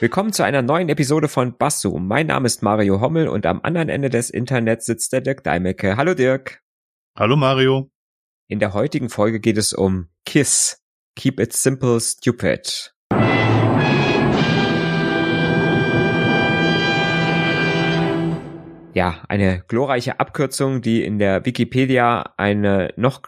[0.00, 1.98] Willkommen zu einer neuen Episode von Basso.
[1.98, 5.96] Mein Name ist Mario Hommel und am anderen Ende des Internets sitzt der Dirk Deimecke.
[5.96, 6.62] Hallo Dirk.
[7.18, 7.90] Hallo Mario.
[8.46, 10.84] In der heutigen Folge geht es um KISS.
[11.16, 12.94] Keep it simple, stupid.
[18.94, 23.22] Ja, eine glorreiche Abkürzung, die in der Wikipedia eine noch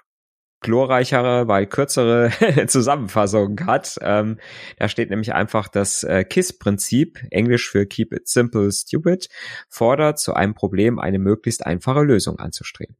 [0.61, 2.31] glorreichere, weil kürzere
[2.67, 3.99] Zusammenfassung hat.
[4.03, 4.39] Ähm,
[4.79, 9.29] da steht nämlich einfach das äh, KISS-Prinzip, Englisch für Keep It Simple Stupid,
[9.69, 12.97] fordert zu einem Problem eine möglichst einfache Lösung anzustreben.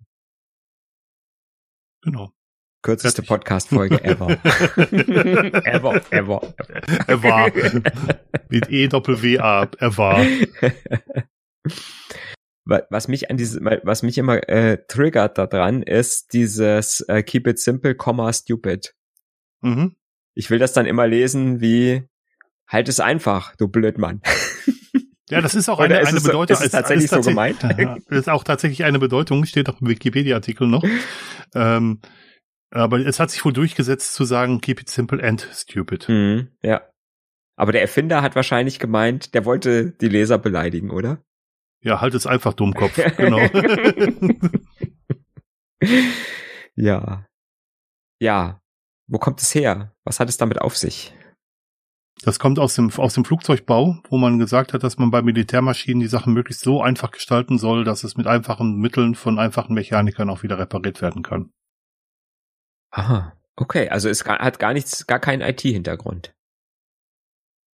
[2.03, 2.33] Genau.
[2.83, 4.31] Kürzeste Podcast-Folge ever.
[5.67, 6.41] ever, ever,
[7.07, 7.47] ever.
[7.47, 7.83] Ever.
[8.49, 9.69] Mit E-Doppel-W-A.
[9.79, 10.27] Ever
[12.65, 17.59] was mich an diese, was mich immer äh, triggert daran, ist dieses äh, Keep it
[17.59, 18.95] simple, comma stupid.
[19.63, 19.97] Mhm.
[20.35, 22.05] Ich will das dann immer lesen wie
[22.67, 24.23] halt es einfach, du Blödmann.
[25.31, 26.57] Ja, das ist auch eine, eine Bedeutung.
[26.57, 27.59] So, ist es tatsächlich ist so gemeint?
[27.79, 30.85] Ja, ist auch tatsächlich eine Bedeutung, steht auch im Wikipedia-Artikel noch.
[31.55, 32.01] ähm,
[32.71, 36.09] aber es hat sich wohl durchgesetzt zu sagen, keep it simple and stupid.
[36.09, 36.83] Mhm, ja.
[37.57, 41.23] Aber der Erfinder hat wahrscheinlich gemeint, der wollte die Leser beleidigen, oder?
[41.83, 43.39] Ja, halt es einfach Dummkopf, genau.
[46.77, 47.27] ja.
[48.21, 48.61] Ja.
[49.07, 49.95] Wo kommt es her?
[50.05, 51.15] Was hat es damit auf sich?
[52.23, 56.01] Das kommt aus dem, aus dem Flugzeugbau, wo man gesagt hat, dass man bei Militärmaschinen
[56.01, 60.29] die Sachen möglichst so einfach gestalten soll, dass es mit einfachen Mitteln von einfachen Mechanikern
[60.29, 61.51] auch wieder repariert werden kann.
[62.93, 66.35] Aha, okay, also es hat gar nichts, gar keinen IT-Hintergrund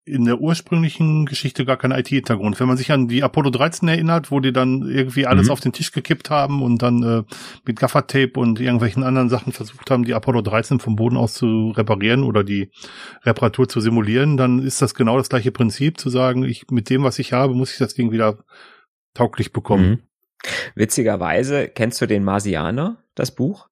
[0.07, 2.61] in der ursprünglichen Geschichte gar keinen IT-Hintergrund.
[2.61, 5.53] Wenn man sich an die Apollo 13 erinnert, wo die dann irgendwie alles mhm.
[5.53, 7.23] auf den Tisch gekippt haben und dann äh,
[7.65, 11.73] mit Gaffertape und irgendwelchen anderen Sachen versucht haben, die Apollo 13 vom Boden aus zu
[11.77, 12.71] reparieren oder die
[13.25, 17.03] Reparatur zu simulieren, dann ist das genau das gleiche Prinzip, zu sagen, ich mit dem,
[17.03, 18.39] was ich habe, muss ich das Ding wieder
[19.13, 19.91] tauglich bekommen.
[19.91, 19.99] Mhm.
[20.77, 23.69] Witzigerweise, kennst du den Marsianer, das Buch?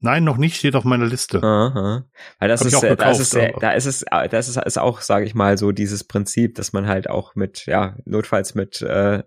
[0.00, 1.42] Nein, noch nicht, steht auf meiner Liste.
[1.42, 2.04] Aha.
[2.38, 5.24] Weil das Hab ist, gekauft, das ist, da ist es, das ist, ist auch, sage
[5.24, 9.24] ich mal, so dieses Prinzip, dass man halt auch mit, ja, notfalls mit äh,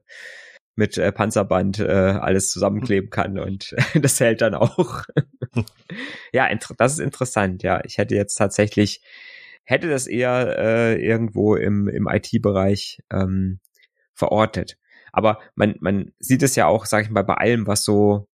[0.75, 5.03] mit äh, Panzerband äh, alles zusammenkleben kann und das hält dann auch.
[6.33, 7.63] ja, das ist interessant.
[7.63, 9.01] Ja, ich hätte jetzt tatsächlich
[9.63, 13.59] hätte das eher äh, irgendwo im im IT-Bereich ähm,
[14.13, 14.77] verortet.
[15.11, 18.27] Aber man man sieht es ja auch, sage ich mal, bei allem, was so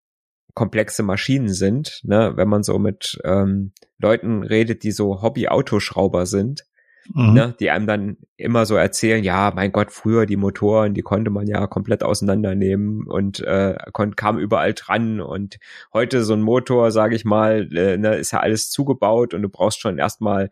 [0.57, 6.65] komplexe Maschinen sind, ne, wenn man so mit ähm, Leuten redet, die so Hobby-Autoschrauber sind,
[7.13, 7.33] mhm.
[7.33, 11.29] ne, die einem dann immer so erzählen, ja, mein Gott, früher die Motoren, die konnte
[11.29, 13.75] man ja komplett auseinandernehmen und äh,
[14.15, 15.59] kam überall dran und
[15.93, 19.49] heute so ein Motor, sage ich mal, äh, ne, ist ja alles zugebaut und du
[19.49, 20.49] brauchst schon erstmal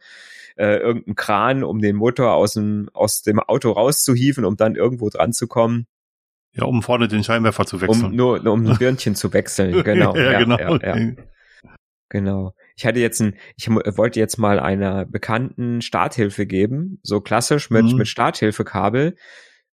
[0.56, 5.10] äh, irgendeinen Kran, um den Motor aus dem, aus dem Auto rauszuhieven, um dann irgendwo
[5.10, 5.88] dran zu kommen.
[6.56, 8.06] Ja, um vorne den Scheinwerfer zu wechseln.
[8.06, 10.16] Um, nur, nur um ein Birnchen zu wechseln, genau.
[10.16, 10.58] ja, ja, genau.
[10.58, 11.12] Ja, ja.
[12.10, 12.54] Genau.
[12.78, 17.86] Ich hatte jetzt ein, ich wollte jetzt mal einer bekannten Starthilfe geben, so klassisch mit,
[17.86, 17.98] mhm.
[17.98, 19.16] mit Starthilfekabel.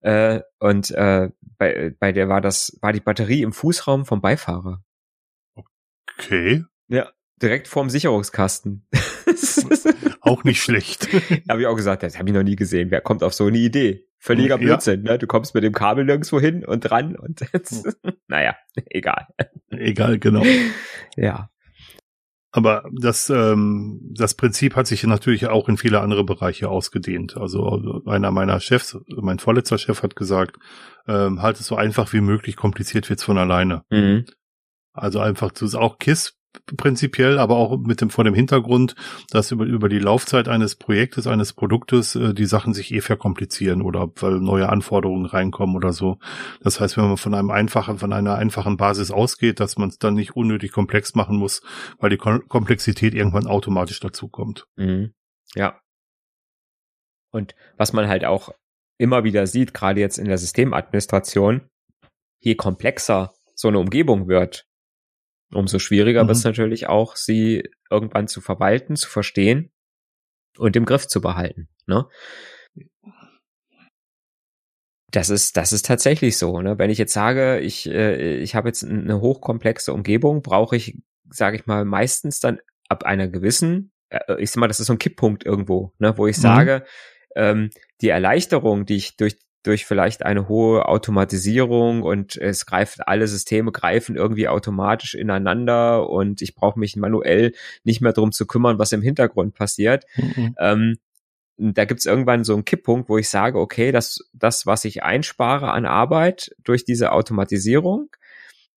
[0.02, 4.84] Äh, und äh, bei, bei der war das, war die Batterie im Fußraum vom Beifahrer.
[6.18, 6.64] Okay.
[6.88, 7.12] Ja,
[7.42, 8.88] direkt vorm Sicherungskasten.
[10.22, 11.08] auch nicht schlecht.
[11.50, 12.92] habe ich auch gesagt, das habe ich noch nie gesehen.
[12.92, 14.08] Wer kommt auf so eine Idee?
[14.18, 15.14] Völliger Blödsinn, ja.
[15.14, 15.18] ne?
[15.18, 17.98] Du kommst mit dem Kabel nirgendwo hin und dran und jetzt,
[18.28, 18.56] naja,
[18.86, 19.28] egal.
[19.70, 20.44] Egal, genau.
[21.16, 21.50] Ja.
[22.52, 27.38] Aber das, ähm, das Prinzip hat sich natürlich auch in viele andere Bereiche ausgedehnt.
[27.38, 30.58] Also einer meiner Chefs, mein vorletzter Chef hat gesagt,
[31.08, 33.84] ähm, halt es so einfach wie möglich, kompliziert wird's von alleine.
[33.90, 34.26] Mhm.
[34.94, 36.41] Also einfach zu auch KISS
[36.78, 38.96] prinzipiell, aber auch mit dem vor dem Hintergrund,
[39.30, 43.82] dass über, über die Laufzeit eines Projektes, eines Produktes äh, die Sachen sich eh verkomplizieren
[43.82, 46.18] oder weil neue Anforderungen reinkommen oder so.
[46.62, 49.98] Das heißt, wenn man von einem einfachen, von einer einfachen Basis ausgeht, dass man es
[49.98, 51.62] dann nicht unnötig komplex machen muss,
[52.00, 54.66] weil die Kom Komplexität irgendwann automatisch dazukommt.
[54.76, 55.14] Mhm.
[55.56, 55.80] Ja.
[57.32, 58.50] Und was man halt auch
[58.98, 61.68] immer wieder sieht, gerade jetzt in der Systemadministration,
[62.40, 64.66] je komplexer so eine Umgebung wird,
[65.54, 66.28] Umso schwieriger mhm.
[66.28, 69.72] wird es natürlich auch, sie irgendwann zu verwalten, zu verstehen
[70.58, 71.70] und im Griff zu behalten.
[71.86, 72.08] Ne?
[75.12, 76.62] Das ist, das ist tatsächlich so.
[76.62, 76.78] Ne?
[76.78, 81.00] Wenn ich jetzt sage, ich, äh, ich habe jetzt eine hochkomplexe Umgebung, brauche ich,
[81.30, 84.94] sage ich mal, meistens dann ab einer gewissen, äh, ich sag mal, das ist so
[84.94, 86.18] ein Kipppunkt irgendwo, ne?
[86.18, 86.42] wo ich mhm.
[86.42, 86.86] sage,
[87.36, 93.28] ähm, die Erleichterung, die ich durch durch vielleicht eine hohe Automatisierung und es greift, alle
[93.28, 97.54] Systeme greifen irgendwie automatisch ineinander und ich brauche mich manuell
[97.84, 100.06] nicht mehr drum zu kümmern, was im Hintergrund passiert.
[100.16, 100.56] Mhm.
[100.60, 100.98] Ähm,
[101.58, 105.72] da gibt's irgendwann so einen Kipppunkt, wo ich sage, okay, das, das, was ich einspare
[105.72, 108.10] an Arbeit durch diese Automatisierung,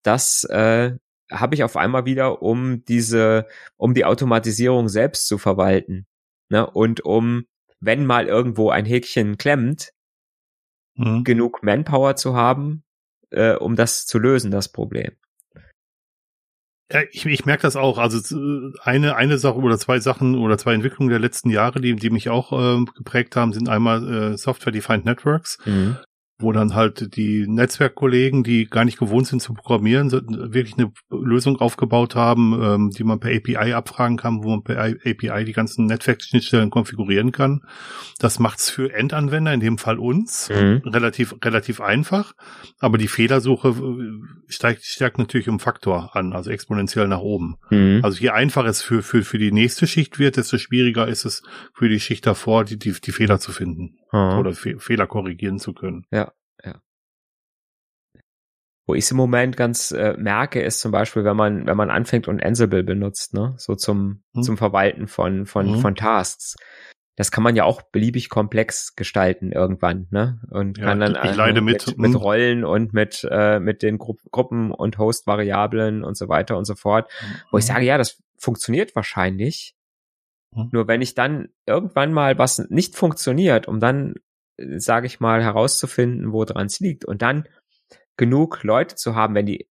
[0.01, 0.91] das äh,
[1.31, 3.47] habe ich auf einmal wieder, um diese,
[3.77, 6.07] um die Automatisierung selbst zu verwalten.
[6.49, 6.69] Ne?
[6.69, 7.45] Und um,
[7.79, 9.92] wenn mal irgendwo ein Häkchen klemmt,
[10.95, 11.23] mhm.
[11.23, 12.83] genug Manpower zu haben,
[13.31, 15.11] äh, um das zu lösen, das Problem.
[16.91, 17.97] Ja, ich, ich merke das auch.
[17.97, 22.09] Also eine eine Sache oder zwei Sachen oder zwei Entwicklungen der letzten Jahre, die die
[22.09, 25.57] mich auch äh, geprägt haben, sind einmal äh, Software Defined Networks.
[25.65, 25.97] Mhm
[26.39, 31.57] wo dann halt die Netzwerkkollegen, die gar nicht gewohnt sind zu programmieren, wirklich eine Lösung
[31.57, 35.85] aufgebaut haben, ähm, die man per API abfragen kann, wo man per API die ganzen
[35.85, 37.61] Netzwerkschnittstellen konfigurieren kann.
[38.19, 40.81] Das macht's für Endanwender, in dem Fall uns, mhm.
[40.85, 42.33] relativ relativ einfach,
[42.79, 47.57] aber die Fehlersuche äh, steigt stärkt natürlich um Faktor an, also exponentiell nach oben.
[47.69, 48.01] Mhm.
[48.03, 51.43] Also je einfacher es für für für die nächste Schicht wird, desto schwieriger ist es
[51.73, 54.39] für die Schicht davor, die die, die Fehler zu finden mhm.
[54.39, 56.05] oder Fe Fehler korrigieren zu können.
[56.11, 56.31] Ja,
[56.63, 56.81] ja.
[58.85, 61.89] Wo ich es im Moment ganz äh, merke, ist zum Beispiel, wenn man, wenn man
[61.89, 64.43] anfängt und Ansible benutzt, ne, so zum, hm.
[64.43, 65.79] zum Verwalten von, von, hm.
[65.79, 66.55] von Tasks.
[67.15, 70.41] Das kann man ja auch beliebig komplex gestalten irgendwann, ne?
[70.49, 72.15] Und ja, kann dann ich leide äh, mit, mit, mit, hm.
[72.15, 76.75] Rollen und mit, äh, mit den Gru Gruppen und Host-Variablen und so weiter und so
[76.75, 77.09] fort.
[77.21, 77.35] Mhm.
[77.51, 77.75] Wo ich hm.
[77.75, 79.75] sage, ja, das funktioniert wahrscheinlich.
[80.55, 80.69] Mhm.
[80.71, 84.15] Nur wenn ich dann irgendwann mal was nicht funktioniert, um dann
[84.77, 87.47] sage ich mal, herauszufinden, wo dran es liegt und dann
[88.17, 89.67] genug Leute zu haben, wenn die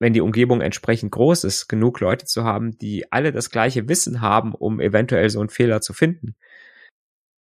[0.00, 4.20] wenn die Umgebung entsprechend groß ist, genug Leute zu haben, die alle das gleiche Wissen
[4.20, 6.34] haben, um eventuell so einen Fehler zu finden.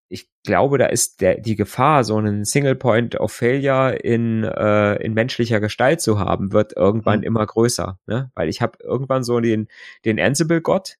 [0.08, 4.96] Ich glaube, da ist der, die Gefahr, so einen Single Point of Failure in, äh,
[5.04, 7.26] in menschlicher Gestalt zu haben, wird irgendwann mhm.
[7.26, 8.00] immer größer.
[8.06, 8.32] Ne?
[8.36, 9.68] Weil ich habe irgendwann so den,
[10.06, 10.98] den Ansible-Gott,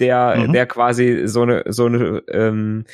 [0.00, 0.52] der, mhm.
[0.52, 2.84] der quasi so eine, so eine, ähm,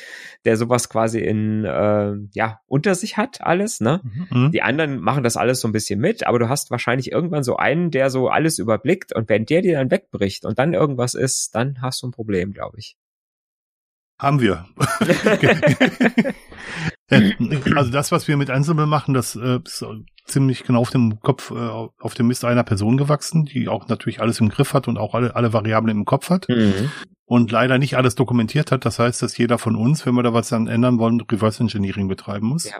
[0.45, 4.01] der sowas quasi in, äh, ja, unter sich hat, alles, ne?
[4.29, 4.51] Mhm.
[4.51, 7.57] Die anderen machen das alles so ein bisschen mit, aber du hast wahrscheinlich irgendwann so
[7.57, 11.55] einen, der so alles überblickt und wenn der dir dann wegbricht und dann irgendwas ist,
[11.55, 12.95] dann hast du ein Problem, glaube ich.
[14.19, 14.65] Haben wir.
[17.75, 19.59] also das, was wir mit Ansible machen, das äh,
[20.25, 24.21] ziemlich genau auf dem Kopf, äh, auf dem Mist einer Person gewachsen, die auch natürlich
[24.21, 26.47] alles im Griff hat und auch alle, alle Variablen im Kopf hat.
[26.49, 26.91] Mhm.
[27.25, 28.83] Und leider nicht alles dokumentiert hat.
[28.85, 32.07] Das heißt, dass jeder von uns, wenn wir da was dann ändern wollen, Reverse Engineering
[32.07, 32.69] betreiben muss.
[32.69, 32.77] Ja.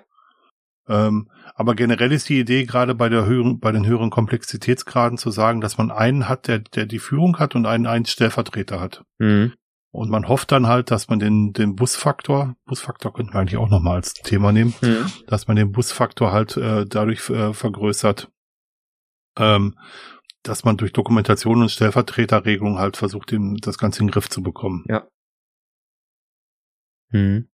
[0.89, 5.31] Ähm, aber generell ist die Idee gerade bei der höheren, bei den höheren Komplexitätsgraden zu
[5.31, 9.03] sagen, dass man einen hat, der, der die Führung hat und einen, einen Stellvertreter hat.
[9.19, 9.53] Mhm.
[9.91, 13.69] Und man hofft dann halt, dass man den, den Busfaktor, Busfaktor könnten wir eigentlich auch
[13.69, 15.11] nochmal als Thema nehmen, mhm.
[15.27, 18.31] dass man den Busfaktor halt äh, dadurch äh, vergrößert,
[19.37, 19.77] ähm,
[20.43, 24.41] dass man durch Dokumentation und Stellvertreterregelung halt versucht, den, das Ganze in den Griff zu
[24.41, 24.85] bekommen.
[24.87, 25.07] Ja.
[27.09, 27.49] Mhm.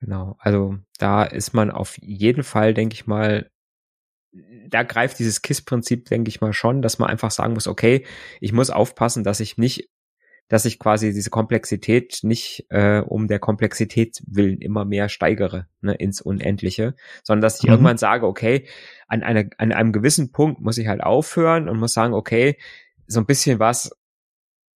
[0.00, 3.48] Genau, also da ist man auf jeden Fall, denke ich mal,
[4.68, 8.04] da greift dieses KISS-Prinzip, denke ich mal schon, dass man einfach sagen muss, okay,
[8.40, 9.88] ich muss aufpassen, dass ich nicht
[10.52, 15.94] dass ich quasi diese Komplexität nicht äh, um der Komplexität willen immer mehr steigere ne,
[15.94, 17.70] ins Unendliche, sondern dass ich mhm.
[17.70, 18.68] irgendwann sage, okay,
[19.08, 22.58] an, einer, an einem gewissen Punkt muss ich halt aufhören und muss sagen, okay,
[23.06, 23.92] so ein bisschen was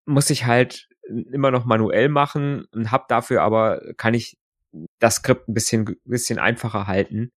[0.07, 0.89] muss ich halt
[1.31, 4.39] immer noch manuell machen und hab dafür aber kann ich
[4.99, 7.33] das Skript ein bisschen bisschen einfacher halten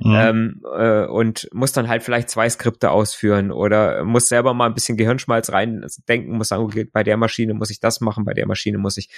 [0.00, 0.14] Mhm.
[0.14, 4.74] Ähm, äh, und muss dann halt vielleicht zwei Skripte ausführen oder muss selber mal ein
[4.74, 8.46] bisschen Gehirnschmalz reindenken, muss sagen, okay, bei der Maschine muss ich das machen, bei der
[8.46, 9.10] Maschine muss ich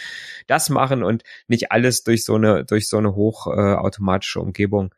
[0.47, 4.95] das machen und nicht alles durch so eine, durch so eine hochautomatische äh, Umgebung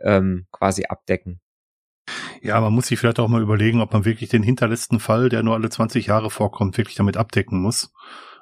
[0.00, 1.40] ähm, quasi abdecken.
[2.42, 5.42] Ja, man muss sich vielleicht auch mal überlegen, ob man wirklich den hinterletzten Fall, der
[5.42, 7.92] nur alle 20 Jahre vorkommt, wirklich damit abdecken muss.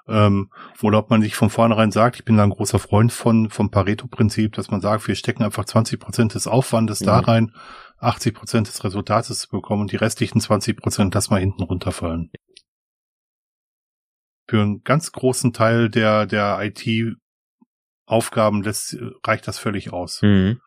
[0.09, 0.51] Ähm,
[0.83, 3.71] oder ob man sich von vornherein sagt, ich bin da ein großer Freund von, vom
[3.71, 7.07] Pareto-Prinzip, dass man sagt, wir stecken einfach 20 Prozent des Aufwandes mhm.
[7.07, 7.55] da rein,
[7.99, 12.31] 80 Prozent des Resultates zu bekommen und die restlichen 20 Prozent lass mal hinten runterfallen.
[14.49, 18.65] Für einen ganz großen Teil der, der IT-Aufgaben
[19.25, 20.23] reicht das völlig aus.
[20.23, 20.61] Mhm.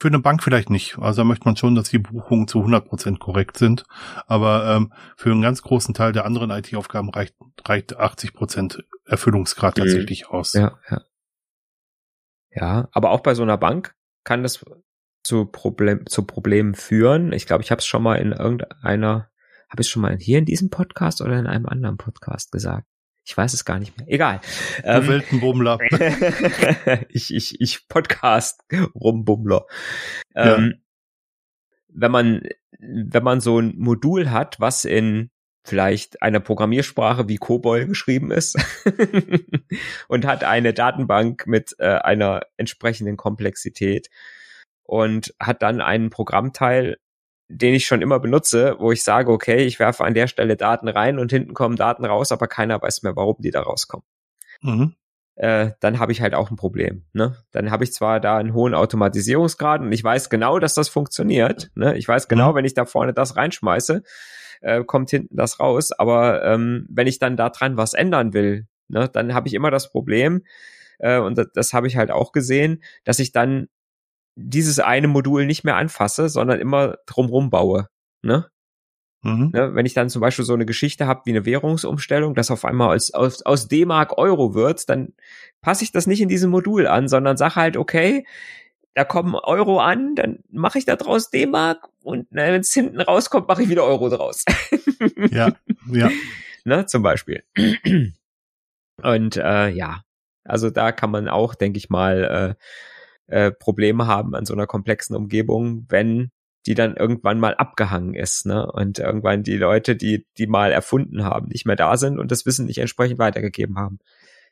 [0.00, 0.98] Für eine Bank vielleicht nicht.
[0.98, 3.84] Also da möchte man schon, dass die Buchungen zu 100 Prozent korrekt sind.
[4.26, 7.34] Aber ähm, für einen ganz großen Teil der anderen IT-Aufgaben reicht,
[7.66, 9.82] reicht 80 Prozent Erfüllungsgrad mhm.
[9.82, 10.54] tatsächlich aus.
[10.54, 11.02] Ja, ja.
[12.52, 14.64] Ja, aber auch bei so einer Bank kann das
[15.22, 17.32] zu, Problem, zu Problemen führen.
[17.32, 19.30] Ich glaube, ich habe es schon mal in irgendeiner,
[19.68, 22.86] habe ich schon mal hier in diesem Podcast oder in einem anderen Podcast gesagt.
[23.30, 24.08] Ich weiß es gar nicht mehr.
[24.08, 24.40] Egal.
[24.82, 25.78] Du ähm, Weltenbummler.
[27.10, 29.66] ich, ich, ich Podcast Rumbummler.
[30.34, 30.56] Ja.
[30.56, 30.82] Ähm,
[31.86, 32.42] wenn man,
[32.80, 35.30] wenn man so ein Modul hat, was in
[35.62, 38.58] vielleicht einer Programmiersprache wie COBOL geschrieben ist
[40.08, 44.10] und hat eine Datenbank mit äh, einer entsprechenden Komplexität
[44.82, 46.96] und hat dann einen Programmteil,
[47.50, 50.88] den ich schon immer benutze, wo ich sage, okay, ich werfe an der Stelle Daten
[50.88, 54.04] rein und hinten kommen Daten raus, aber keiner weiß mehr, warum die da rauskommen.
[54.62, 54.94] Mhm.
[55.34, 57.04] Äh, dann habe ich halt auch ein Problem.
[57.12, 57.36] Ne?
[57.50, 61.70] Dann habe ich zwar da einen hohen Automatisierungsgrad und ich weiß genau, dass das funktioniert.
[61.74, 61.96] Ne?
[61.96, 62.56] Ich weiß genau, mhm.
[62.56, 64.02] wenn ich da vorne das reinschmeiße,
[64.60, 65.92] äh, kommt hinten das raus.
[65.92, 69.70] Aber ähm, wenn ich dann da dran was ändern will, ne, dann habe ich immer
[69.70, 70.42] das Problem,
[70.98, 73.68] äh, und das, das habe ich halt auch gesehen, dass ich dann
[74.36, 77.88] dieses eine Modul nicht mehr anfasse, sondern immer drumrum baue.
[78.22, 78.50] Ne?
[79.22, 79.50] Mhm.
[79.52, 82.64] Ne, wenn ich dann zum Beispiel so eine Geschichte habe wie eine Währungsumstellung, das auf
[82.64, 85.12] einmal aus, aus, aus D-Mark Euro wird, dann
[85.60, 88.26] passe ich das nicht in diesem Modul an, sondern sage halt, okay,
[88.94, 93.46] da kommen Euro an, dann mache ich da draus D-Mark und wenn es hinten rauskommt,
[93.46, 94.44] mache ich wieder Euro draus.
[95.30, 95.52] ja,
[95.92, 96.10] ja.
[96.64, 97.44] Ne, zum Beispiel.
[99.02, 100.02] Und äh, ja,
[100.44, 102.64] also da kann man auch, denke ich mal, äh,
[103.30, 106.30] äh, Probleme haben an so einer komplexen Umgebung, wenn
[106.66, 108.70] die dann irgendwann mal abgehangen ist, ne?
[108.70, 112.44] Und irgendwann die Leute, die die mal erfunden haben, nicht mehr da sind und das
[112.44, 113.98] Wissen nicht entsprechend weitergegeben haben.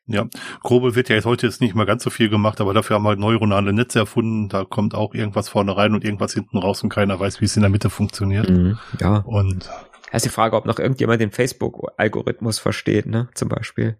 [0.06, 0.26] Ja,
[0.62, 3.02] Grobe wird ja jetzt heute jetzt nicht mehr ganz so viel gemacht, aber dafür haben
[3.02, 4.48] wir halt neuronale Netze erfunden.
[4.48, 7.56] Da kommt auch irgendwas vorne rein und irgendwas hinten raus und keiner weiß, wie es
[7.56, 8.48] in der Mitte funktioniert.
[8.48, 9.18] Mhm, ja.
[9.18, 9.66] Und.
[10.10, 13.98] Da ist die Frage, ob noch irgendjemand den Facebook-Algorithmus versteht, ne, zum Beispiel.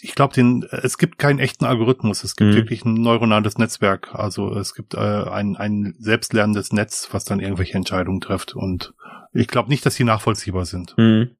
[0.00, 2.24] Ich glaube, den es gibt keinen echten Algorithmus.
[2.24, 2.56] Es gibt mhm.
[2.56, 4.14] wirklich ein neuronales Netzwerk.
[4.14, 8.54] Also es gibt äh, ein, ein selbstlernendes Netz, was dann irgendwelche Entscheidungen trifft.
[8.54, 8.94] Und
[9.32, 10.96] ich glaube nicht, dass die nachvollziehbar sind.
[10.96, 11.36] Mhm.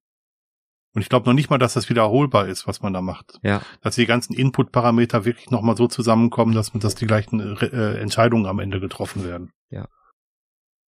[0.96, 3.38] Und ich glaube noch nicht mal, dass das wiederholbar ist, was man da macht.
[3.42, 3.60] Ja.
[3.82, 8.60] Dass die ganzen Input-Parameter wirklich nochmal so zusammenkommen, dass, dass die gleichen äh, Entscheidungen am
[8.60, 9.50] Ende getroffen werden.
[9.68, 9.88] Ja.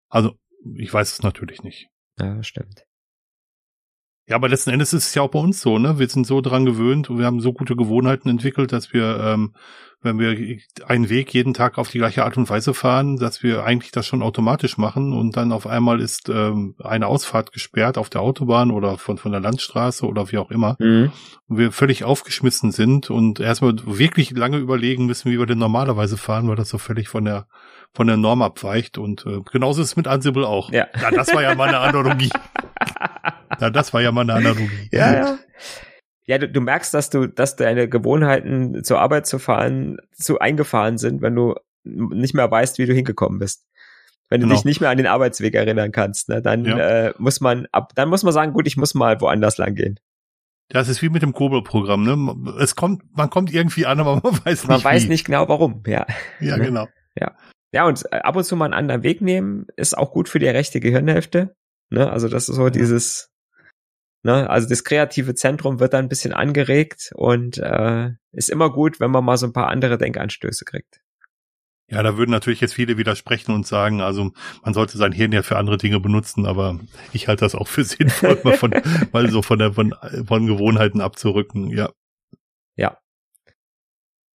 [0.09, 0.35] Also,
[0.77, 1.89] ich weiß es natürlich nicht.
[2.19, 2.88] Ja, stimmt.
[4.29, 5.99] Ja, aber letzten Endes ist es ja auch bei uns so, ne?
[5.99, 9.55] Wir sind so dran gewöhnt und wir haben so gute Gewohnheiten entwickelt, dass wir, ähm,
[10.03, 13.65] wenn wir einen Weg jeden Tag auf die gleiche Art und Weise fahren, dass wir
[13.65, 18.11] eigentlich das schon automatisch machen und dann auf einmal ist ähm, eine Ausfahrt gesperrt auf
[18.11, 20.77] der Autobahn oder von, von der Landstraße oder wie auch immer.
[20.79, 21.11] Mhm.
[21.49, 26.19] Und wir völlig aufgeschmissen sind und erstmal wirklich lange überlegen müssen, wie wir denn normalerweise
[26.19, 27.47] fahren, weil das so völlig von der
[27.95, 30.73] von der Norm abweicht und äh, genauso ist es mit Ansible auch.
[30.73, 30.87] Ja.
[31.01, 32.31] ja das war ja mal eine Analogie.
[33.61, 34.89] ja, das war ja mal eine Analogie.
[34.93, 35.39] Ja, ja.
[36.27, 40.99] Ja, du, du merkst, dass du, dass deine Gewohnheiten zur Arbeit zu fahren zu eingefahren
[40.99, 41.55] sind, wenn du
[41.85, 43.65] nicht mehr weißt, wie du hingekommen bist.
[44.29, 44.57] Wenn du genau.
[44.57, 46.77] dich nicht mehr an den Arbeitsweg erinnern kannst, ne, dann ja.
[46.77, 49.99] äh, muss man ab, dann muss man sagen, gut, ich muss mal woanders lang gehen.
[50.69, 52.53] Das ist wie mit dem Kobel-Programm, ne?
[52.61, 54.85] Es kommt, man kommt irgendwie an, aber man weiß man nicht.
[54.85, 55.09] Man weiß wie.
[55.09, 56.07] nicht genau warum, ja.
[56.41, 56.89] Ja, genau.
[57.19, 57.35] Ja.
[57.73, 60.39] Ja, und äh, ab und zu mal einen anderen Weg nehmen, ist auch gut für
[60.39, 61.55] die rechte Gehirnhälfte.
[61.91, 62.11] Ne?
[62.11, 63.31] Also das ist so dieses,
[64.23, 69.01] ne, also das kreative Zentrum wird dann ein bisschen angeregt und äh, ist immer gut,
[69.01, 71.01] wenn man mal so ein paar andere Denkanstöße kriegt.
[71.91, 74.33] Ja, da würden natürlich jetzt viele widersprechen und sagen, also
[74.63, 76.79] man sollte sein Hirn ja für andere Dinge benutzen, aber
[77.15, 78.75] ich halte das auch für sinnvoll, mal von,
[79.13, 79.95] mal so von der von,
[80.27, 81.91] von Gewohnheiten abzurücken, ja.
[82.77, 82.99] Ja.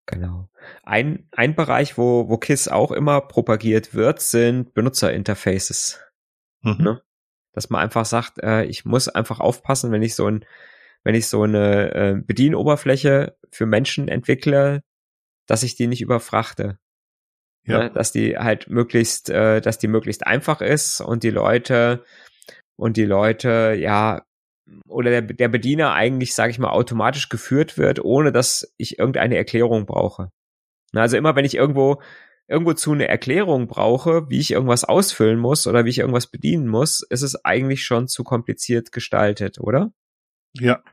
[0.07, 0.49] Genau.
[0.83, 5.99] Ein, ein Bereich, wo, wo KISS auch immer propagiert wird, sind Benutzerinterfaces.
[6.61, 6.77] Mhm.
[6.79, 7.01] Ne?
[7.53, 10.45] Dass man einfach sagt, äh, ich muss einfach aufpassen, wenn ich so ein,
[11.03, 14.81] wenn ich so eine äh, Bedienoberfläche für Menschen entwickle,
[15.47, 16.79] dass ich die nicht überfrachte.
[17.65, 17.83] Ja.
[17.83, 17.91] Ne?
[17.91, 22.03] Dass die halt möglichst, äh, dass die möglichst einfach ist und die Leute
[22.75, 24.25] und die Leute, ja,
[24.87, 29.37] oder der, der Bediener eigentlich, sage ich mal, automatisch geführt wird, ohne dass ich irgendeine
[29.37, 30.31] Erklärung brauche.
[30.93, 32.01] Also immer, wenn ich irgendwo
[32.47, 36.67] irgendwo zu eine Erklärung brauche, wie ich irgendwas ausfüllen muss oder wie ich irgendwas bedienen
[36.67, 39.93] muss, ist es eigentlich schon zu kompliziert gestaltet, oder?
[40.53, 40.83] Ja,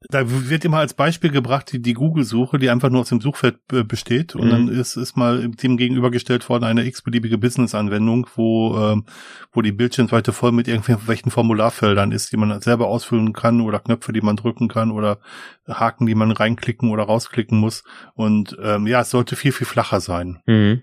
[0.00, 3.58] da wird immer als Beispiel gebracht die, die Google-Suche, die einfach nur aus dem Suchfeld
[3.66, 4.34] besteht.
[4.34, 4.50] Und mhm.
[4.50, 9.04] dann ist, ist mal dem gegenübergestellt worden eine x-beliebige Business-Anwendung, wo, ähm,
[9.52, 14.12] wo die Bildschirmseite voll mit irgendwelchen Formularfeldern ist, die man selber ausfüllen kann oder Knöpfe,
[14.12, 15.18] die man drücken kann oder
[15.66, 17.82] Haken, die man reinklicken oder rausklicken muss.
[18.14, 20.40] Und ähm, ja, es sollte viel, viel flacher sein.
[20.46, 20.82] Mhm.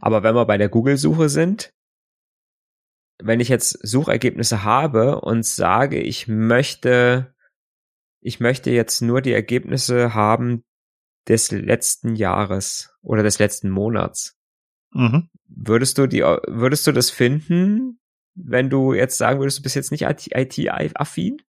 [0.00, 1.72] Aber wenn wir bei der Google-Suche sind,
[3.20, 7.34] wenn ich jetzt Suchergebnisse habe und sage, ich möchte,
[8.20, 10.64] ich möchte jetzt nur die Ergebnisse haben
[11.26, 14.38] des letzten Jahres oder des letzten Monats.
[14.92, 15.28] Mhm.
[15.46, 18.00] Würdest du die, würdest du das finden,
[18.34, 21.42] wenn du jetzt sagen würdest, du bist jetzt nicht IT-affin?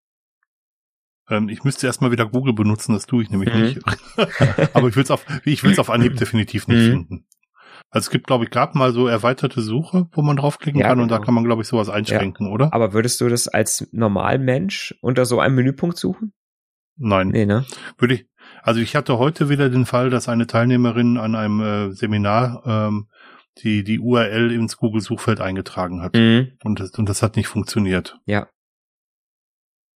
[1.29, 3.61] Ähm, ich müsste erstmal wieder Google benutzen, das tue ich nämlich mhm.
[3.61, 3.81] nicht.
[4.75, 6.91] Aber ich will es auf, ich will es auf Anhieb definitiv nicht mhm.
[6.91, 7.25] finden.
[7.91, 10.97] Also es gibt, glaube ich, gab mal so erweiterte Suche, wo man draufklicken ja, kann
[10.97, 11.03] genau.
[11.03, 11.25] und da genau.
[11.25, 12.53] kann man, glaube ich, sowas einschränken, ja.
[12.53, 12.73] oder?
[12.73, 16.33] Aber würdest du das als Normalmensch unter so einem Menüpunkt suchen?
[16.97, 17.29] Nein.
[17.29, 17.65] Nee, ne?
[17.97, 18.25] Würde ich.
[18.61, 23.07] Also ich hatte heute wieder den Fall, dass eine Teilnehmerin an einem äh, Seminar ähm,
[23.63, 26.53] die die URL ins Google Suchfeld eingetragen hat mhm.
[26.63, 28.19] und das, und das hat nicht funktioniert.
[28.25, 28.47] Ja.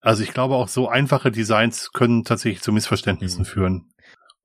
[0.02, 3.46] Also ich glaube auch so einfache Designs können tatsächlich zu Missverständnissen mhm.
[3.46, 3.93] führen.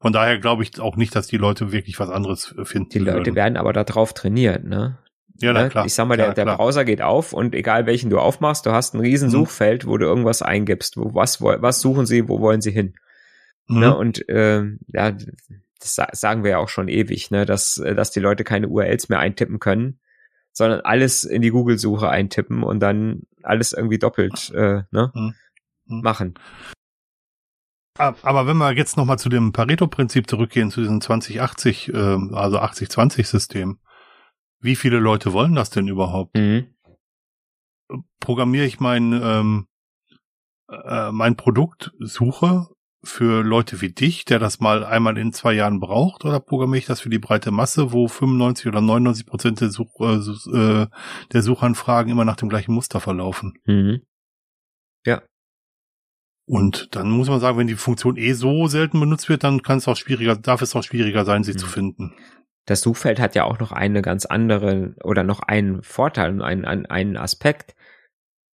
[0.00, 2.90] Von daher glaube ich auch nicht, dass die Leute wirklich was anderes finden.
[2.90, 3.34] Die Leute würden.
[3.34, 4.98] werden aber darauf trainiert, ne?
[5.40, 5.68] Ja, na, ne?
[5.68, 5.86] klar.
[5.86, 8.94] Ich sag mal, der, der Browser geht auf und egal welchen du aufmachst, du hast
[8.94, 9.32] ein riesen mhm.
[9.32, 10.96] Suchfeld, wo du irgendwas eingibst.
[10.96, 12.94] Wo, was, was suchen sie, wo wollen sie hin?
[13.68, 13.80] Mhm.
[13.80, 13.96] Ne?
[13.96, 15.12] Und äh, ja,
[15.80, 19.20] das sagen wir ja auch schon ewig, ne, dass, dass die Leute keine URLs mehr
[19.20, 20.00] eintippen können,
[20.52, 25.34] sondern alles in die Google-Suche eintippen und dann alles irgendwie doppelt äh, ne, mhm.
[25.86, 26.34] machen.
[27.98, 31.96] Aber wenn wir jetzt nochmal zu dem Pareto-Prinzip zurückgehen, zu diesem 2080, äh,
[32.32, 33.78] also 80-20-System,
[34.60, 36.36] wie viele Leute wollen das denn überhaupt?
[36.36, 36.74] Mhm.
[38.20, 39.66] Programmiere ich mein, ähm,
[40.68, 42.68] äh, mein Produkt, suche
[43.04, 46.86] für Leute wie dich, der das mal einmal in zwei Jahren braucht, oder programmiere ich
[46.86, 50.86] das für die breite Masse, wo 95 oder 99 Prozent der, Such, äh,
[51.32, 53.54] der Suchanfragen immer nach dem gleichen Muster verlaufen?
[53.64, 54.02] Mhm.
[55.06, 55.22] Ja.
[56.48, 59.78] Und dann muss man sagen, wenn die Funktion eh so selten benutzt wird, dann kann
[59.78, 61.58] es auch schwieriger, darf es auch schwieriger sein, sie mhm.
[61.58, 62.14] zu finden.
[62.64, 66.64] Das Suchfeld hat ja auch noch eine ganz andere oder noch einen Vorteil und einen,
[66.64, 67.74] einen Aspekt,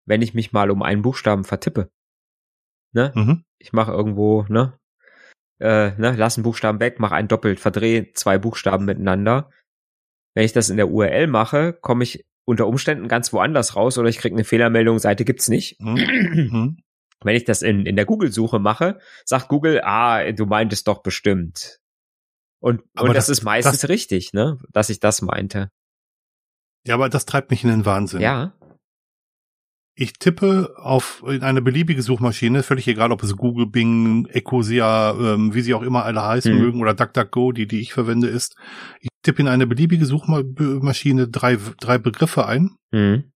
[0.06, 1.88] wenn ich mich mal um einen Buchstaben vertippe.
[2.92, 3.12] Ne?
[3.14, 3.44] Mhm.
[3.58, 4.76] Ich mache irgendwo, ne?
[5.60, 9.50] Äh, ne, lass einen Buchstaben weg, mach einen doppelt, verdrehe zwei Buchstaben miteinander.
[10.34, 14.08] Wenn ich das in der URL mache, komme ich unter Umständen ganz woanders raus oder
[14.08, 15.80] ich kriege eine Fehlermeldung, Seite gibt's nicht.
[15.80, 16.78] Mhm.
[17.24, 21.80] Wenn ich das in, in der Google-Suche mache, sagt Google, ah, du meintest doch bestimmt.
[22.60, 25.70] Und, und das, das, ist meistens das, richtig, ne, dass ich das meinte.
[26.86, 28.20] Ja, aber das treibt mich in den Wahnsinn.
[28.20, 28.54] Ja
[29.96, 35.54] ich tippe auf in eine beliebige Suchmaschine, völlig egal, ob es Google, Bing, Ecosia, ähm,
[35.54, 36.60] wie sie auch immer alle heißen hm.
[36.60, 38.56] mögen, oder DuckDuckGo, die, die ich verwende, ist,
[39.00, 42.76] ich tippe in eine beliebige Suchmaschine drei, drei Begriffe ein.
[42.92, 43.30] Hm.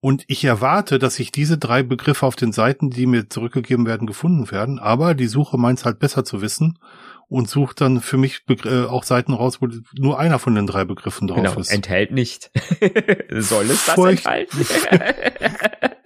[0.00, 4.06] Und ich erwarte, dass sich diese drei Begriffe auf den Seiten, die mir zurückgegeben werden,
[4.06, 4.78] gefunden werden.
[4.78, 6.78] Aber die Suche meint es halt besser zu wissen
[7.28, 10.84] und sucht dann für mich äh, auch Seiten raus, wo nur einer von den drei
[10.84, 11.72] Begriffen drauf genau, ist.
[11.72, 12.50] Enthält nicht.
[13.30, 14.66] Soll es das Furcht enthalten?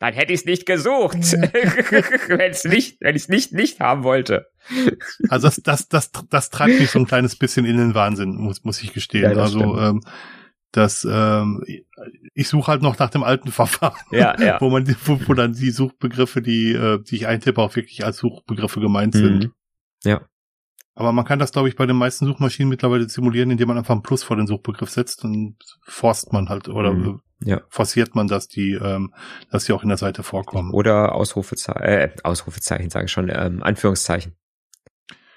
[0.00, 4.02] dann hätte ich es nicht gesucht, wenn es nicht, wenn ich es nicht nicht haben
[4.04, 4.48] wollte.
[5.28, 8.64] Also das, das, das, das treibt mich so ein kleines bisschen in den Wahnsinn, muss,
[8.64, 9.32] muss ich gestehen.
[9.32, 10.02] Ja, also ähm,
[10.72, 11.62] das, ähm,
[12.34, 14.60] ich suche halt noch nach dem alten Verfahren, ja, ja.
[14.60, 18.16] wo man, wo, wo dann die Suchbegriffe, die, äh, die ich eintippe, auch wirklich als
[18.16, 19.44] Suchbegriffe gemeint sind.
[19.44, 19.52] Mhm.
[20.04, 20.22] Ja.
[20.94, 23.94] Aber man kann das, glaube ich, bei den meisten Suchmaschinen mittlerweile simulieren, indem man einfach
[23.94, 27.20] einen Plus vor den Suchbegriff setzt und forst man halt oder mhm.
[27.40, 27.62] ja.
[27.68, 29.14] forciert man, dass die, ähm,
[29.50, 30.72] dass die auch in der Seite vorkommen.
[30.72, 34.36] Oder Ausrufezeichen, äh, Ausrufezeichen sage ich schon, ähm, Anführungszeichen.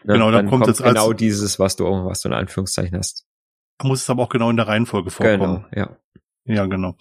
[0.03, 0.13] Ne?
[0.13, 3.25] Genau, dann, dann kommt, kommt jetzt genau dieses, was du, was du in Anführungszeichen hast.
[3.83, 5.65] Muss es aber auch genau in der Reihenfolge vorkommen.
[5.71, 5.97] Genau, ja.
[6.45, 6.95] Ja, genau.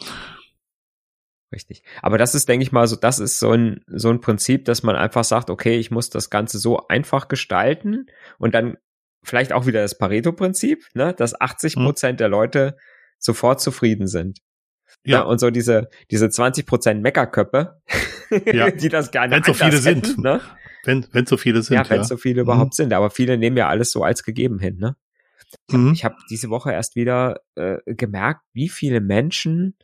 [1.52, 1.84] Richtig.
[2.02, 4.82] Aber das ist, denke ich mal, so, das ist so ein, so ein Prinzip, dass
[4.82, 8.06] man einfach sagt, okay, ich muss das Ganze so einfach gestalten
[8.38, 8.76] und dann
[9.22, 11.84] vielleicht auch wieder das Pareto-Prinzip, ne, dass 80 hm.
[11.84, 12.18] Prozent hm.
[12.18, 12.76] der Leute
[13.18, 14.40] sofort zufrieden sind.
[15.04, 15.18] Ja.
[15.18, 15.22] ja.
[15.22, 17.80] und so diese, diese 20 Prozent Meckerköppe,
[18.46, 18.70] ja.
[18.72, 20.18] die das gerne Wenn so viele hätten, sind.
[20.18, 20.40] Ne?
[20.84, 21.76] Wenn, wenn so viele sind.
[21.76, 22.04] Ja, wenn ja.
[22.04, 22.76] so viele überhaupt mhm.
[22.76, 22.92] sind.
[22.92, 24.96] Aber viele nehmen ja alles so als gegeben hin, ne?
[25.70, 25.92] Mhm.
[25.92, 29.76] Ich habe diese Woche erst wieder äh, gemerkt, wie viele Menschen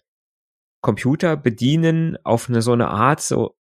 [0.81, 3.57] Computer bedienen auf eine so eine Art, so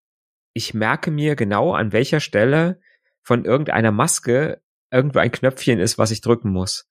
[0.54, 2.80] ich merke mir genau, an welcher Stelle
[3.22, 6.90] von irgendeiner Maske irgendwo ein Knöpfchen ist, was ich drücken muss.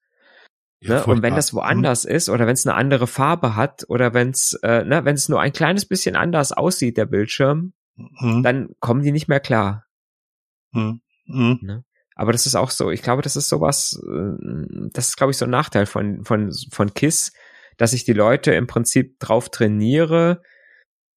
[0.81, 1.05] Ja, ne?
[1.05, 2.11] Und wenn das woanders mhm.
[2.11, 5.27] ist oder wenn es eine andere Farbe hat oder wenn es äh, ne, wenn es
[5.27, 8.43] nur ein kleines bisschen anders aussieht, der Bildschirm, mhm.
[8.43, 9.85] dann kommen die nicht mehr klar.
[10.71, 11.01] Mhm.
[11.25, 11.59] mhm.
[11.61, 11.83] Ne?
[12.19, 15.37] Aber das ist auch so, ich glaube, das ist sowas, äh, das ist, glaube ich,
[15.37, 17.31] so ein Nachteil von, von, von KISS,
[17.77, 20.41] dass ich die Leute im Prinzip drauf trainiere,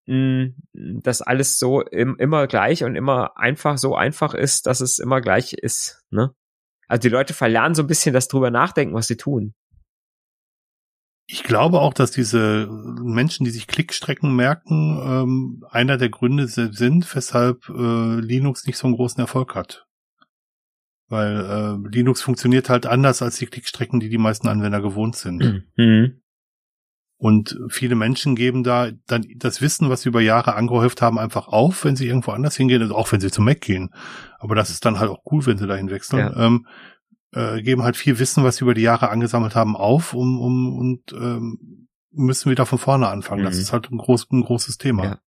[0.07, 5.21] dass alles so im, immer gleich und immer einfach so einfach ist, dass es immer
[5.21, 6.05] gleich ist.
[6.11, 6.37] Ne?
[6.87, 9.55] Also die Leute verlernen so ein bisschen das drüber nachdenken, was sie tun.
[11.27, 12.69] Ich glaube auch, dass diese
[13.03, 18.87] Menschen, die sich Klickstrecken merken, ähm, einer der Gründe sind, weshalb äh, Linux nicht so
[18.87, 19.89] einen großen Erfolg hat.
[21.13, 21.45] Weil
[21.85, 25.67] äh, Linux funktioniert halt anders als die Klickstrecken, die die meisten Anwender gewohnt sind.
[25.77, 26.23] Mhm.
[27.19, 31.49] Und viele Menschen geben da dann das Wissen, was sie über Jahre angehäuft haben, einfach
[31.49, 33.91] auf, wenn sie irgendwo anders hingehen, also auch wenn sie zum Mac gehen.
[34.39, 36.19] Aber das ist dann halt auch cool, wenn sie dahin wechseln.
[36.19, 36.47] Ja.
[36.47, 36.67] Ähm,
[37.33, 40.79] äh, geben halt viel Wissen, was sie über die Jahre angesammelt haben, auf, um, um
[40.79, 43.43] und ähm, müssen wieder von vorne anfangen.
[43.43, 43.47] Mhm.
[43.49, 45.05] Das ist halt ein, groß, ein großes Thema.
[45.05, 45.19] Ja.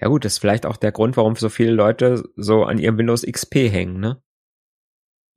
[0.00, 2.98] ja gut, das ist vielleicht auch der Grund, warum so viele Leute so an ihrem
[2.98, 4.20] Windows XP hängen, ne?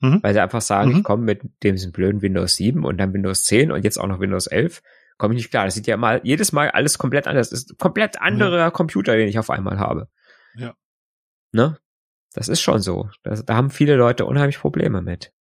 [0.02, 0.24] Mhm.
[0.24, 0.98] Weil sie einfach sagen, mhm.
[0.98, 4.20] ich komme mit dem blöden Windows 7 und dann Windows 10 und jetzt auch noch
[4.20, 4.82] Windows 11,
[5.18, 5.66] komme ich nicht klar.
[5.66, 7.50] Das sieht ja mal jedes Mal alles komplett anders.
[7.50, 8.72] Das ist komplett anderer ja.
[8.72, 10.08] Computer, den ich auf einmal habe.
[10.56, 10.74] Ja.
[11.52, 11.78] Ne?
[12.34, 13.10] Das ist schon so.
[13.24, 15.34] Das, da haben viele Leute unheimlich Probleme mit.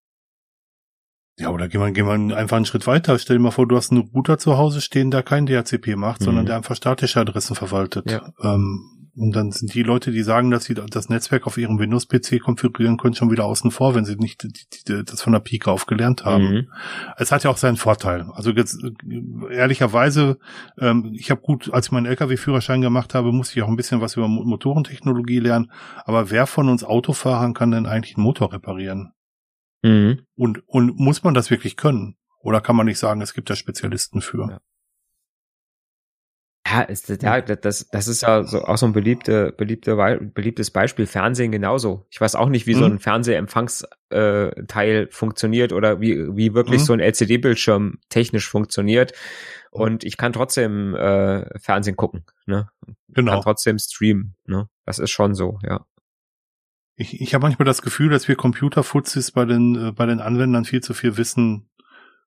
[1.39, 3.19] Ja, oder gehen wir, gehen wir einfach einen Schritt weiter.
[3.19, 6.21] Stell dir mal vor, du hast einen Router zu Hause stehen, der kein DHCP macht,
[6.21, 6.25] mhm.
[6.25, 8.11] sondern der einfach statische Adressen verwaltet.
[8.11, 8.33] Ja.
[8.43, 12.41] Ähm, und dann sind die Leute, die sagen, dass sie das Netzwerk auf ihrem Windows-PC
[12.41, 14.53] konfigurieren können, schon wieder außen vor, wenn sie nicht die,
[14.87, 16.45] die, das von der Pike auf gelernt haben.
[16.45, 16.73] Mhm.
[17.17, 18.27] Es hat ja auch seinen Vorteil.
[18.35, 18.79] Also jetzt,
[19.51, 20.39] ehrlicherweise,
[20.79, 24.03] ähm, ich habe gut, als ich meinen LKW-Führerschein gemacht habe, musste ich auch ein bisschen
[24.03, 25.73] was über Motorentechnologie lernen.
[26.05, 29.13] Aber wer von uns Autofahrern kann denn eigentlich einen Motor reparieren?
[29.83, 30.27] Mhm.
[30.35, 32.17] Und, und muss man das wirklich können?
[32.41, 34.51] Oder kann man nicht sagen, es gibt da Spezialisten für?
[34.51, 34.61] Ja.
[36.69, 39.95] Ja, ist, ja das, das ist ja so, auch so ein beliebte, beliebte,
[40.35, 41.07] beliebtes Beispiel.
[41.07, 42.07] Fernsehen genauso.
[42.11, 42.79] Ich weiß auch nicht, wie mhm.
[42.79, 46.85] so ein Fernsehempfangsteil äh, funktioniert oder wie, wie wirklich mhm.
[46.85, 49.13] so ein LCD-Bildschirm technisch funktioniert.
[49.71, 52.25] Und ich kann trotzdem äh, Fernsehen gucken.
[52.47, 52.69] Ne?
[53.09, 53.33] Genau.
[53.33, 54.35] Kann trotzdem streamen.
[54.47, 54.69] Ne?
[54.85, 55.87] Das ist schon so, ja.
[56.97, 60.65] Ich, ich habe manchmal das Gefühl, dass wir Computerfuzis bei den, äh, bei den Anwendern
[60.65, 61.69] viel zu viel Wissen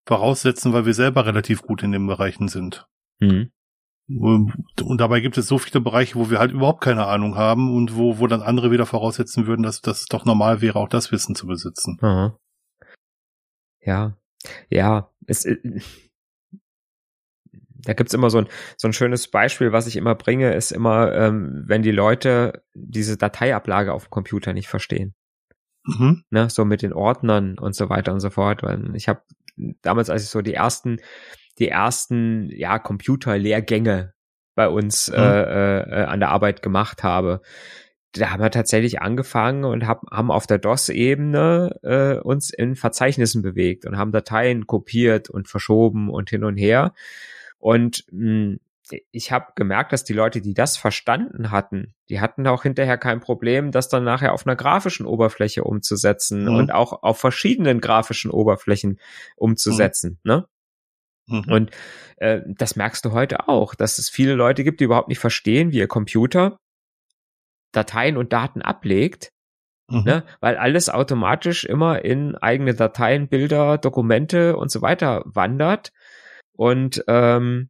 [0.05, 2.87] voraussetzen, weil wir selber relativ gut in den Bereichen sind.
[3.19, 3.51] Mhm.
[4.09, 7.95] Und dabei gibt es so viele Bereiche, wo wir halt überhaupt keine Ahnung haben und
[7.95, 11.35] wo, wo dann andere wieder voraussetzen würden, dass das doch normal wäre, auch das Wissen
[11.35, 11.99] zu besitzen.
[12.01, 12.35] Aha.
[13.81, 14.17] Ja,
[14.69, 15.57] ja, es, äh,
[17.81, 21.13] da gibt's immer so ein, so ein schönes Beispiel, was ich immer bringe, ist immer,
[21.13, 25.13] ähm, wenn die Leute diese Dateiablage auf dem Computer nicht verstehen.
[25.85, 26.23] Mhm.
[26.29, 28.63] Ne, so mit den Ordnern und so weiter und so fort.
[28.63, 29.21] Weil ich habe
[29.81, 30.99] damals, als ich so die ersten
[31.59, 34.13] die ersten ja Computerlehrgänge
[34.55, 35.15] bei uns mhm.
[35.15, 37.41] äh, äh, an der Arbeit gemacht habe.
[38.13, 43.41] Da haben wir tatsächlich angefangen und hab, haben auf der DOS-Ebene äh, uns in Verzeichnissen
[43.41, 46.93] bewegt und haben Dateien kopiert und verschoben und hin und her.
[47.59, 48.59] Und mh, hm,
[49.11, 53.19] ich habe gemerkt, dass die Leute, die das verstanden hatten, die hatten auch hinterher kein
[53.19, 56.55] Problem, das dann nachher auf einer grafischen Oberfläche umzusetzen mhm.
[56.55, 58.99] und auch auf verschiedenen grafischen Oberflächen
[59.35, 60.19] umzusetzen.
[60.23, 60.31] Mhm.
[60.31, 60.47] Ne?
[61.29, 61.51] Mhm.
[61.51, 61.71] Und
[62.17, 65.71] äh, das merkst du heute auch, dass es viele Leute gibt, die überhaupt nicht verstehen,
[65.71, 66.57] wie ihr Computer
[67.71, 69.31] Dateien und Daten ablegt,
[69.87, 70.03] mhm.
[70.03, 70.23] ne?
[70.39, 75.91] weil alles automatisch immer in eigene Dateien, Bilder, Dokumente und so weiter wandert.
[76.53, 77.69] Und ähm,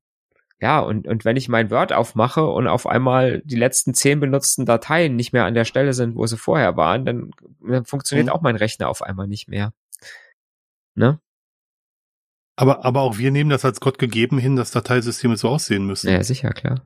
[0.62, 4.65] ja, und, und wenn ich mein Word aufmache und auf einmal die letzten zehn benutzten
[4.65, 7.32] Dateien nicht mehr an der Stelle sind, wo sie vorher waren, dann,
[7.65, 8.34] dann funktioniert mhm.
[8.34, 9.74] auch mein Rechner auf einmal nicht mehr.
[10.95, 11.19] Ne?
[12.60, 16.10] Aber, aber auch wir nehmen das als Gott gegeben hin, dass Dateisysteme so aussehen müssen.
[16.10, 16.86] Ja, sicher, klar.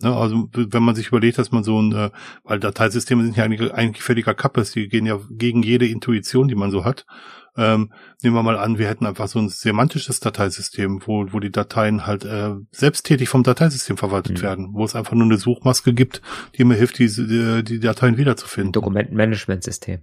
[0.00, 2.10] Ne, also wenn man sich überlegt, dass man so ein, äh,
[2.44, 6.54] weil Dateisysteme sind ja eigentlich, eigentlich völliger Kappes, die gehen ja gegen jede Intuition, die
[6.54, 7.06] man so hat.
[7.56, 11.50] Ähm, nehmen wir mal an, wir hätten einfach so ein semantisches Dateisystem, wo, wo die
[11.50, 14.42] Dateien halt äh, selbsttätig vom Dateisystem verwaltet mhm.
[14.42, 16.22] werden, wo es einfach nur eine Suchmaske gibt,
[16.56, 18.70] die mir hilft, die, die, die Dateien wiederzufinden.
[18.70, 20.02] Dokumentenmanagementsystem.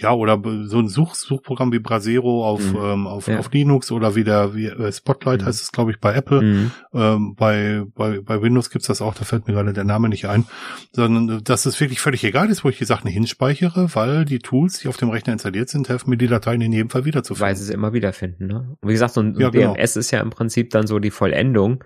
[0.00, 2.78] Ja, oder so ein Such Suchprogramm wie Brasero auf, mhm.
[2.80, 3.40] ähm, auf, ja.
[3.40, 5.46] auf Linux oder wie der wie äh, Spotlight mhm.
[5.46, 6.40] heißt es, glaube ich, bei Apple.
[6.40, 6.70] Mhm.
[6.94, 10.26] Ähm, bei, bei, bei Windows gibt's das auch, da fällt mir gerade der Name nicht
[10.26, 10.46] ein.
[10.92, 14.38] Sondern äh, dass es wirklich völlig egal ist, wo ich die Sachen hinspeichere, weil die
[14.38, 17.48] Tools, die auf dem Rechner installiert sind, helfen mir die Dateien in jedem Fall wiederzufinden.
[17.48, 18.76] Weil sie sie immer wiederfinden, ne?
[18.80, 19.74] Und wie gesagt, so ein, ja, genau.
[19.74, 21.82] DMS ist ja im Prinzip dann so die Vollendung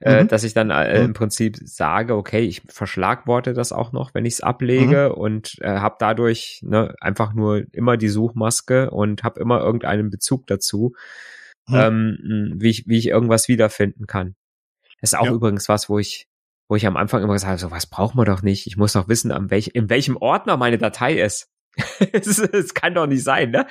[0.00, 0.28] mhm.
[0.28, 1.04] dass ich dann äh, mhm.
[1.06, 5.20] im Prinzip sage, okay, ich verschlagworte das auch noch, wenn ich es ablege mhm.
[5.20, 10.46] und äh, habe dadurch ne, einfach nur immer die Suchmaske und habe immer irgendeinen Bezug
[10.46, 10.94] dazu,
[11.68, 11.74] mhm.
[11.74, 14.34] ähm, wie, ich, wie ich irgendwas wiederfinden kann.
[15.00, 15.32] Das ist auch ja.
[15.32, 16.28] übrigens was, wo ich
[16.66, 18.66] wo ich am Anfang immer gesagt habe, so was braucht man doch nicht.
[18.66, 21.50] Ich muss doch wissen, welch, in welchem Ordner meine Datei ist.
[22.12, 23.66] Es kann doch nicht sein, ne?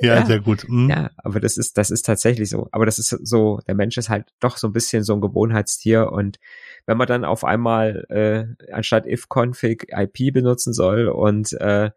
[0.00, 0.64] Ja, ja, sehr gut.
[0.68, 0.88] Mhm.
[0.88, 2.68] Ja, aber das ist, das ist tatsächlich so.
[2.72, 6.10] Aber das ist so, der Mensch ist halt doch so ein bisschen so ein Gewohnheitstier
[6.10, 6.38] und
[6.86, 11.90] wenn man dann auf einmal äh, anstatt if-config IP benutzen soll und äh,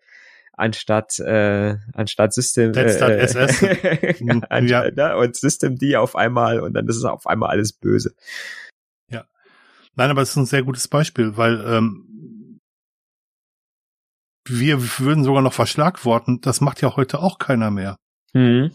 [0.54, 3.62] anstatt äh, anstatt System äh, SS.
[4.20, 4.90] Mhm, ja.
[4.92, 5.18] Ne?
[5.18, 8.14] und System D auf einmal und dann ist es auf einmal alles böse.
[9.10, 9.26] Ja.
[9.96, 12.06] Nein, aber es ist ein sehr gutes Beispiel, weil ähm,
[14.46, 16.40] wir würden sogar noch verschlagworten.
[16.42, 17.98] Das macht ja heute auch keiner mehr.
[18.34, 18.72] Mhm.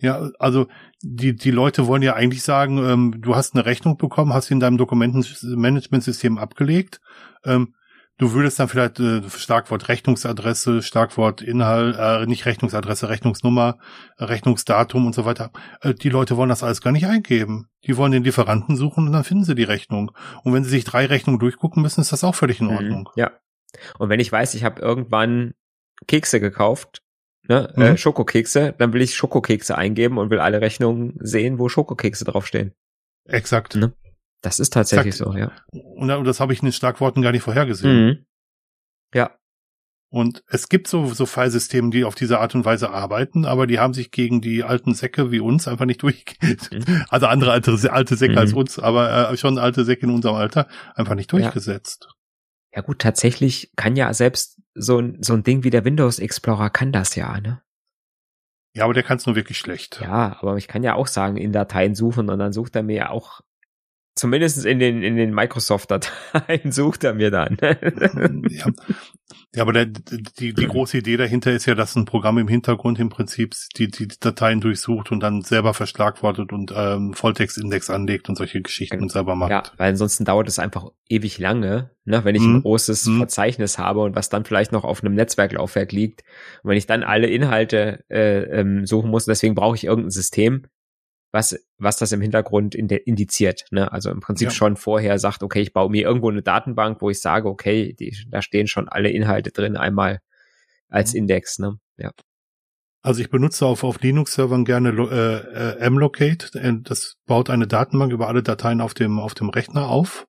[0.00, 0.68] Ja, also
[1.02, 4.54] die, die Leute wollen ja eigentlich sagen, ähm, du hast eine Rechnung bekommen, hast sie
[4.54, 7.00] in deinem Dokumentenmanagementsystem abgelegt.
[7.44, 7.74] Ähm,
[8.18, 13.78] du würdest dann vielleicht äh, Schlagwort Rechnungsadresse, Schlagwort Inhalt, äh, nicht Rechnungsadresse, Rechnungsnummer,
[14.18, 15.50] Rechnungsdatum und so weiter.
[15.80, 17.66] Äh, die Leute wollen das alles gar nicht eingeben.
[17.86, 20.12] Die wollen den Lieferanten suchen und dann finden sie die Rechnung.
[20.44, 22.76] Und wenn sie sich drei Rechnungen durchgucken müssen, ist das auch völlig in mhm.
[22.76, 23.08] Ordnung.
[23.14, 23.30] Mhm, ja.
[23.98, 25.54] Und wenn ich weiß, ich habe irgendwann
[26.06, 27.02] Kekse gekauft,
[27.48, 27.86] ne, äh, mhm.
[27.86, 32.72] äh, Schokokekse, dann will ich Schokokekse eingeben und will alle Rechnungen sehen, wo Schokokekse draufstehen.
[33.24, 33.74] Exakt.
[33.74, 33.92] Ne?
[34.42, 35.32] Das ist tatsächlich Exakt.
[35.32, 35.52] so, ja.
[35.72, 38.06] Und das habe ich in den Schlagworten gar nicht vorhergesehen.
[38.06, 38.26] Mhm.
[39.14, 39.36] Ja.
[40.08, 43.80] Und es gibt so, so Fallsysteme, die auf diese Art und Weise arbeiten, aber die
[43.80, 46.72] haben sich gegen die alten Säcke wie uns einfach nicht durchgesetzt.
[46.72, 47.04] Mhm.
[47.08, 48.38] Also andere alte, alte Säcke mhm.
[48.38, 52.06] als uns, aber äh, schon alte Säcke in unserem Alter einfach nicht durchgesetzt.
[52.08, 52.15] Ja.
[52.76, 56.68] Ja gut, tatsächlich kann ja selbst so ein, so ein Ding wie der Windows Explorer
[56.68, 57.62] kann das ja, ne?
[58.74, 60.00] Ja, aber der kann es nur wirklich schlecht.
[60.02, 62.96] Ja, aber ich kann ja auch sagen, in Dateien suchen und dann sucht er mir
[62.96, 63.40] ja auch
[64.16, 67.58] zumindest in den, in den Microsoft-Dateien sucht er mir dann.
[67.60, 68.66] ja.
[69.54, 72.98] ja, aber der, die, die große Idee dahinter ist ja, dass ein Programm im Hintergrund
[72.98, 78.36] im Prinzip die, die Dateien durchsucht und dann selber verschlagwortet und ähm, Volltextindex anlegt und
[78.36, 79.50] solche Geschichten und selber macht.
[79.50, 82.56] Ja, weil ansonsten dauert es einfach ewig lange, ne, wenn ich mhm.
[82.56, 83.18] ein großes mhm.
[83.18, 86.22] Verzeichnis habe und was dann vielleicht noch auf einem Netzwerklaufwerk liegt.
[86.62, 90.62] Und wenn ich dann alle Inhalte äh, ähm, suchen muss, deswegen brauche ich irgendein System,
[91.36, 93.66] was, was das im Hintergrund indiziert.
[93.70, 93.92] Ne?
[93.92, 94.54] Also im Prinzip ja.
[94.54, 98.16] schon vorher sagt, okay, ich baue mir irgendwo eine Datenbank, wo ich sage, okay, die,
[98.30, 100.20] da stehen schon alle Inhalte drin, einmal
[100.88, 101.18] als mhm.
[101.18, 101.58] Index.
[101.58, 101.78] Ne?
[101.98, 102.10] Ja.
[103.02, 106.54] Also ich benutze auf, auf Linux-Servern gerne äh, äh, mlocate.
[106.54, 110.26] Äh, das baut eine Datenbank über alle Dateien auf dem, auf dem Rechner auf.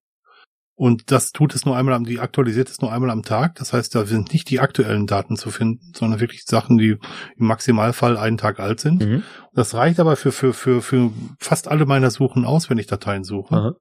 [0.77, 3.55] Und das tut es nur einmal am, die aktualisiert es nur einmal am Tag.
[3.55, 6.97] Das heißt, da sind nicht die aktuellen Daten zu finden, sondern wirklich Sachen, die
[7.35, 9.03] im Maximalfall einen Tag alt sind.
[9.03, 9.23] Mhm.
[9.55, 13.23] Das reicht aber für, für, für, für fast alle meiner Suchen aus, wenn ich Dateien
[13.23, 13.55] suche.
[13.55, 13.75] Aha.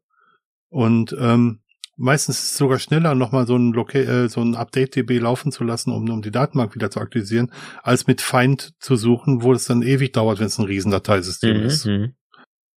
[0.70, 1.61] Und ähm,
[1.98, 5.64] meistens ist es sogar schneller, nochmal so ein, Loca äh, so ein Update-DB laufen zu
[5.64, 9.66] lassen, um, um die Datenbank wieder zu aktualisieren, als mit Find zu suchen, wo es
[9.66, 11.62] dann ewig dauert, wenn es ein Riesendateisystem mhm.
[11.66, 11.85] ist.
[11.85, 12.14] Mhm.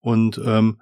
[0.02, 0.82] Und ähm,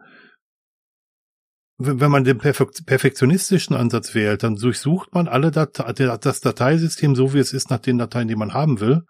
[1.78, 5.80] wenn man den perfektionistischen Ansatz wählt, dann durchsucht man alle Date
[6.22, 9.04] das Dateisystem so, wie es ist, nach den Dateien, die man haben will.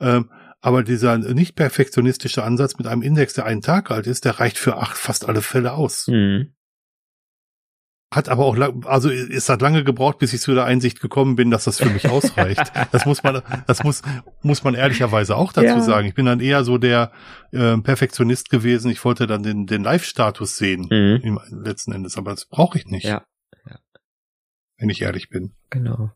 [0.00, 4.40] Ähm, aber dieser nicht perfektionistische Ansatz mit einem Index, der einen Tag alt ist, der
[4.40, 6.08] reicht für acht, fast alle Fälle aus.
[6.08, 6.54] Mhm.
[8.10, 11.50] Hat aber auch, also es hat lange gebraucht, bis ich zu der Einsicht gekommen bin,
[11.50, 12.72] dass das für mich ausreicht.
[12.90, 14.00] das muss man, das muss,
[14.40, 15.80] muss man ehrlicherweise auch dazu ja.
[15.82, 16.08] sagen.
[16.08, 17.12] Ich bin dann eher so der
[17.52, 18.90] äh, Perfektionist gewesen.
[18.90, 21.20] Ich wollte dann den, den Live-Status sehen, mhm.
[21.22, 23.04] im, letzten Endes, aber das brauche ich nicht.
[23.04, 23.26] Ja.
[23.66, 23.78] ja.
[24.78, 25.54] Wenn ich ehrlich bin.
[25.68, 26.10] Genau.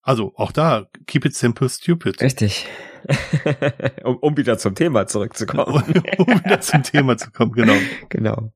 [0.00, 2.22] Also auch da, keep it simple, stupid.
[2.22, 2.66] Richtig.
[4.04, 5.84] um, um wieder zum Thema zurückzukommen.
[6.16, 7.76] um wieder zum Thema zu kommen, genau.
[8.08, 8.54] Genau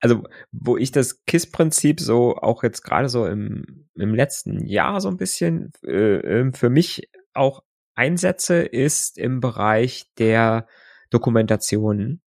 [0.00, 5.08] also wo ich das KISS-Prinzip so auch jetzt gerade so im, im letzten Jahr so
[5.08, 7.62] ein bisschen äh, ähm, für mich auch
[7.94, 10.66] einsetze, ist im Bereich der
[11.10, 12.20] Dokumentation.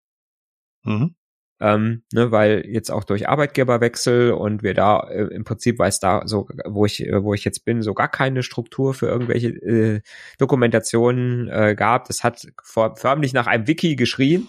[0.84, 1.16] Mhm.
[1.60, 6.22] Ähm, ne, weil jetzt auch durch Arbeitgeberwechsel und wir da äh, im Prinzip weiß da
[6.26, 10.02] so, wo ich, äh, wo ich jetzt bin, so gar keine Struktur für irgendwelche äh,
[10.38, 12.08] Dokumentationen äh, gab.
[12.08, 14.48] Das hat vor, förmlich nach einem Wiki geschrien.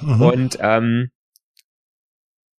[0.00, 0.20] Mhm.
[0.20, 1.10] Und ähm,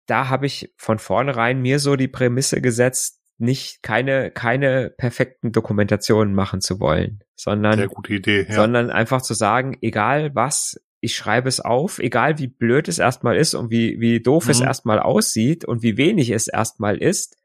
[0.06, 6.34] da habe ich von vornherein mir so die Prämisse gesetzt, nicht keine keine perfekten Dokumentationen
[6.34, 8.54] machen zu wollen, sondern Idee, ja.
[8.54, 13.36] sondern einfach zu sagen, egal was, ich schreibe es auf, egal wie blöd es erstmal
[13.36, 14.50] ist und wie wie doof mhm.
[14.52, 17.36] es erstmal aussieht und wie wenig es erstmal ist,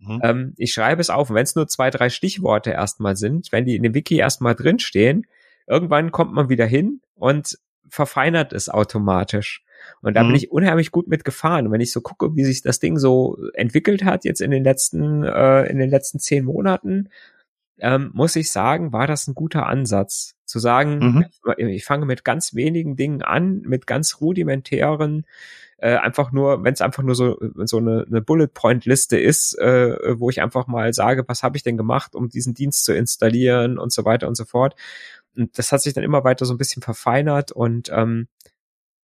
[0.00, 0.20] mhm.
[0.22, 1.30] ähm, ich schreibe es auf.
[1.30, 4.56] Und wenn es nur zwei drei Stichworte erstmal sind, wenn die in dem Wiki erstmal
[4.56, 5.26] drinstehen,
[5.68, 7.56] irgendwann kommt man wieder hin und
[7.88, 9.62] verfeinert es automatisch.
[10.02, 10.28] Und da mhm.
[10.28, 11.66] bin ich unheimlich gut mitgefahren.
[11.66, 14.64] Und wenn ich so gucke, wie sich das Ding so entwickelt hat jetzt in den
[14.64, 17.08] letzten, äh, in den letzten zehn Monaten,
[17.78, 20.34] ähm, muss ich sagen, war das ein guter Ansatz.
[20.44, 21.66] Zu sagen, mhm.
[21.66, 25.26] ich fange mit ganz wenigen Dingen an, mit ganz rudimentären,
[25.78, 30.30] äh, einfach nur, wenn es einfach nur so, so eine, eine Bullet-Point-Liste ist, äh, wo
[30.30, 33.92] ich einfach mal sage, was habe ich denn gemacht, um diesen Dienst zu installieren und
[33.92, 34.74] so weiter und so fort.
[35.36, 38.28] Und das hat sich dann immer weiter so ein bisschen verfeinert und ähm,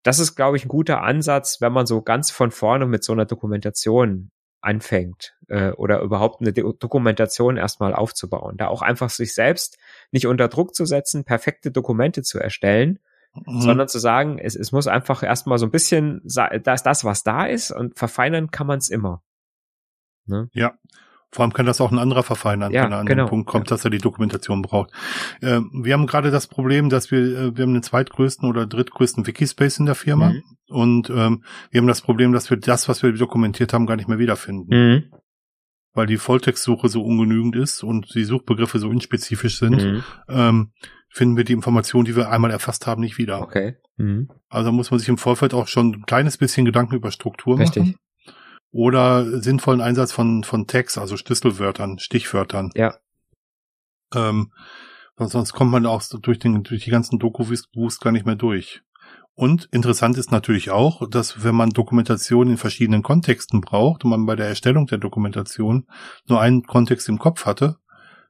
[0.04, 3.14] das ist, glaube ich, ein guter Ansatz, wenn man so ganz von vorne mit so
[3.14, 8.58] einer Dokumentation anfängt äh, oder überhaupt eine Dokumentation erstmal aufzubauen.
[8.58, 9.78] Da auch einfach sich selbst
[10.12, 13.00] nicht unter Druck zu setzen, perfekte Dokumente zu erstellen,
[13.34, 13.62] mhm.
[13.62, 17.46] sondern zu sagen, es, es muss einfach erstmal so ein bisschen das, das, was da
[17.46, 19.24] ist und verfeinern kann man es immer.
[20.26, 20.50] Ne?
[20.54, 20.76] Ja,
[21.32, 23.24] vor allem kann das auch ein anderer verfeinern, ja, wenn er an genau.
[23.24, 23.76] den Punkt kommt, ja.
[23.76, 24.92] dass er die Dokumentation braucht.
[25.42, 29.26] Äh, wir haben gerade das Problem, dass wir, äh, wir haben den zweitgrößten oder drittgrößten
[29.26, 30.44] Wikispace in der Firma mhm.
[30.68, 34.10] und ähm, wir haben das Problem, dass wir das, was wir dokumentiert haben, gar nicht
[34.10, 34.68] mehr wiederfinden.
[34.76, 35.04] Mhm.
[35.94, 40.04] weil die Volltextsuche so ungenügend ist und die Suchbegriffe so unspezifisch sind, mhm.
[40.30, 40.72] ähm,
[41.10, 43.42] finden wir die Informationen, die wir einmal erfasst haben, nicht wieder.
[43.42, 43.76] Okay.
[43.98, 44.30] Mhm.
[44.50, 47.84] Also muss man sich im Vorfeld auch schon ein kleines bisschen Gedanken über Struktur Richtig.
[47.84, 47.96] machen.
[48.72, 52.72] Oder sinnvollen Einsatz von, von Tags, also Schlüsselwörtern, Stichwörtern.
[52.76, 52.96] Ja.
[54.14, 54.52] Ähm,
[55.18, 58.82] sonst kommt man auch durch, den, durch die ganzen Doku-Boost gar nicht mehr durch.
[59.34, 64.26] Und interessant ist natürlich auch, dass wenn man Dokumentation in verschiedenen Kontexten braucht und man
[64.26, 65.88] bei der Erstellung der Dokumentation
[66.28, 67.78] nur einen Kontext im Kopf hatte,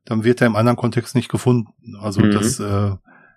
[0.06, 1.98] dann wird er im anderen Kontext nicht gefunden.
[2.00, 2.32] Also mhm.
[2.32, 2.96] das, äh,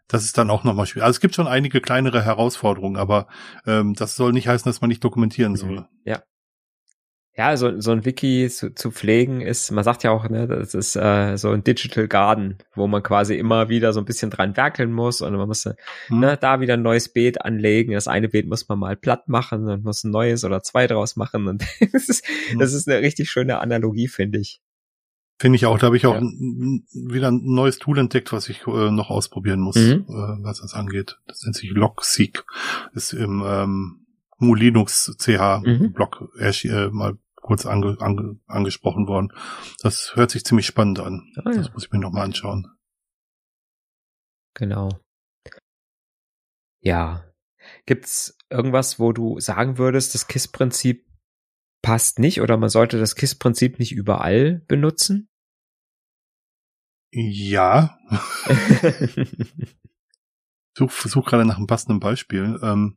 [0.08, 1.04] das ist dann auch nochmal schwierig.
[1.04, 3.26] Also es gibt schon einige kleinere Herausforderungen, aber
[3.66, 5.56] ähm, das soll nicht heißen, dass man nicht dokumentieren mhm.
[5.56, 5.88] soll.
[6.04, 6.22] Ja,
[7.36, 10.74] ja, so, so ein Wiki zu, zu pflegen ist, man sagt ja auch, ne, das
[10.74, 14.56] ist äh, so ein Digital Garden, wo man quasi immer wieder so ein bisschen dran
[14.56, 15.74] werkeln muss und man muss hm.
[16.20, 17.92] ne, da wieder ein neues Beet anlegen.
[17.92, 21.16] Das eine Beet muss man mal platt machen und muss ein neues oder zwei draus
[21.16, 21.48] machen.
[21.48, 22.60] Und das ist, hm.
[22.60, 24.60] das ist eine richtig schöne Analogie, finde ich.
[25.36, 25.78] Finde ich auch.
[25.78, 26.22] Da habe ich auch ja.
[26.22, 30.04] wieder ein neues Tool entdeckt, was ich äh, noch ausprobieren muss, mhm.
[30.08, 31.18] äh, was das angeht.
[31.26, 32.44] Das nennt sich Logseek.
[32.94, 34.06] Ist im ähm,
[34.38, 35.92] Linux CH mhm.
[35.92, 39.30] Blog äh, mal kurz ange, ange, angesprochen worden.
[39.80, 41.30] Das hört sich ziemlich spannend an.
[41.44, 41.58] Ah, ja.
[41.58, 42.74] Das muss ich mir nochmal anschauen.
[44.54, 44.88] Genau.
[46.80, 47.30] Ja.
[47.84, 51.06] Gibt's irgendwas, wo du sagen würdest, das KISS-Prinzip
[51.82, 55.28] passt nicht oder man sollte das KISS-Prinzip nicht überall benutzen?
[57.12, 57.98] Ja.
[60.76, 62.58] such, versuch gerade nach einem passenden Beispiel.
[62.62, 62.96] Ähm,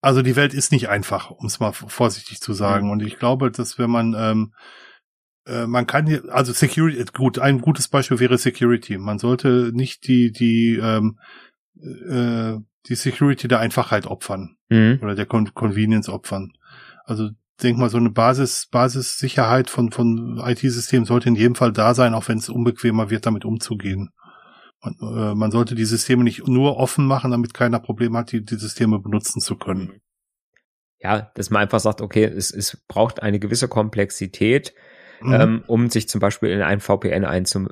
[0.00, 2.86] also die Welt ist nicht einfach, um es mal vorsichtig zu sagen.
[2.86, 2.92] Mhm.
[2.92, 4.52] Und ich glaube, dass wenn man ähm,
[5.46, 8.98] äh, man kann hier, also Security, gut, ein gutes Beispiel wäre Security.
[8.98, 11.18] Man sollte nicht die die ähm,
[11.80, 15.00] äh, die Security der Einfachheit opfern mhm.
[15.02, 16.52] oder der Con Convenience opfern.
[17.04, 17.30] Also
[17.62, 22.14] denk mal, so eine Basis, Basissicherheit von, von IT-Systemen sollte in jedem Fall da sein,
[22.14, 24.10] auch wenn es unbequemer wird, damit umzugehen.
[24.82, 28.44] Man, äh, man sollte die Systeme nicht nur offen machen, damit keiner Probleme hat, die,
[28.44, 30.00] die Systeme benutzen zu können.
[30.98, 34.74] Ja, dass man einfach sagt, okay, es, es braucht eine gewisse Komplexität,
[35.20, 35.32] mhm.
[35.32, 37.68] ähm, um sich zum Beispiel in ein VPN einzu,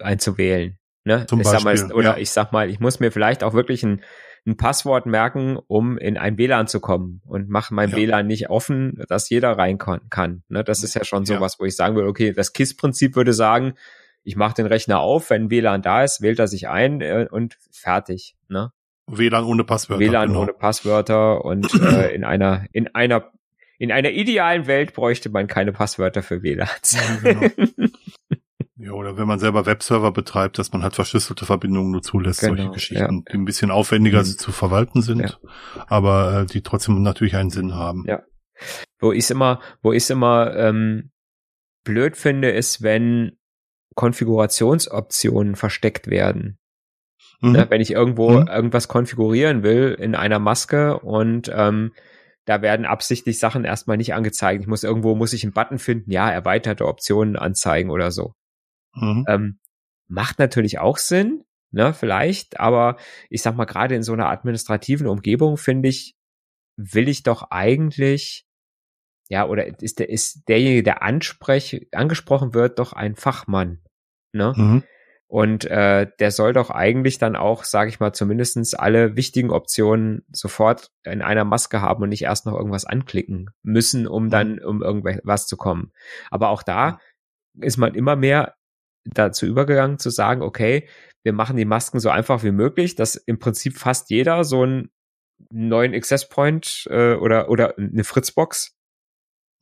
[0.00, 0.78] einzuwählen.
[1.04, 1.26] Ne?
[1.26, 2.18] Zum ich Beispiel, sag mal, oder ja.
[2.18, 4.02] ich sag mal, ich muss mir vielleicht auch wirklich ein,
[4.46, 7.96] ein Passwort merken, um in ein WLAN zu kommen und mache mein ja.
[7.96, 10.42] WLAN nicht offen, dass jeder rein kann.
[10.48, 10.64] Ne?
[10.64, 11.60] Das ist ja schon sowas, ja.
[11.60, 13.74] wo ich sagen würde, okay, das KISS-Prinzip würde sagen,
[14.22, 17.56] ich mache den Rechner auf, wenn WLAN da ist, wählt er sich ein äh, und
[17.70, 18.36] fertig.
[18.48, 18.72] Ne?
[19.06, 20.00] WLAN ohne Passwörter.
[20.00, 20.42] WLAN genau.
[20.42, 23.30] ohne Passwörter und äh, in einer in einer
[23.78, 26.92] in einer idealen Welt bräuchte man keine Passwörter für WLANs.
[26.92, 27.46] Ja, genau.
[28.76, 32.56] ja, oder wenn man selber Webserver betreibt, dass man halt verschlüsselte Verbindungen nur zulässt, genau,
[32.56, 33.32] solche Geschichten, ja.
[33.32, 34.24] die ein bisschen aufwendiger mhm.
[34.24, 35.50] zu verwalten sind, ja.
[35.86, 38.04] aber äh, die trotzdem natürlich einen Sinn haben.
[38.06, 38.22] Ja.
[38.98, 41.10] Wo ich immer, wo ich immer ähm,
[41.84, 43.39] blöd finde, ist, wenn
[44.00, 46.56] Konfigurationsoptionen versteckt werden.
[47.42, 47.52] Mhm.
[47.52, 48.46] Ne, wenn ich irgendwo mhm.
[48.46, 51.92] irgendwas konfigurieren will in einer Maske und ähm,
[52.46, 54.62] da werden absichtlich Sachen erstmal nicht angezeigt.
[54.62, 58.32] Ich muss irgendwo, muss ich einen Button finden, ja, erweiterte Optionen anzeigen oder so.
[58.94, 59.26] Mhm.
[59.28, 59.58] Ähm,
[60.08, 62.96] macht natürlich auch Sinn, ne, vielleicht, aber
[63.28, 66.14] ich sag mal, gerade in so einer administrativen Umgebung, finde ich,
[66.76, 68.46] will ich doch eigentlich
[69.30, 73.78] ja, oder ist der, ist derjenige, der ansprech, angesprochen wird, doch ein Fachmann.
[74.32, 74.52] Ne?
[74.56, 74.82] Mhm.
[75.26, 80.24] Und äh, der soll doch eigentlich dann auch, sage ich mal, zumindestens alle wichtigen Optionen
[80.32, 84.30] sofort in einer Maske haben und nicht erst noch irgendwas anklicken müssen, um mhm.
[84.30, 85.92] dann um irgendwas zu kommen.
[86.32, 86.98] Aber auch da
[87.60, 88.56] ist man immer mehr
[89.04, 90.88] dazu übergegangen zu sagen, okay,
[91.22, 94.90] wir machen die Masken so einfach wie möglich, dass im Prinzip fast jeder so einen
[95.52, 98.76] neuen Access Point äh, oder oder eine Fritzbox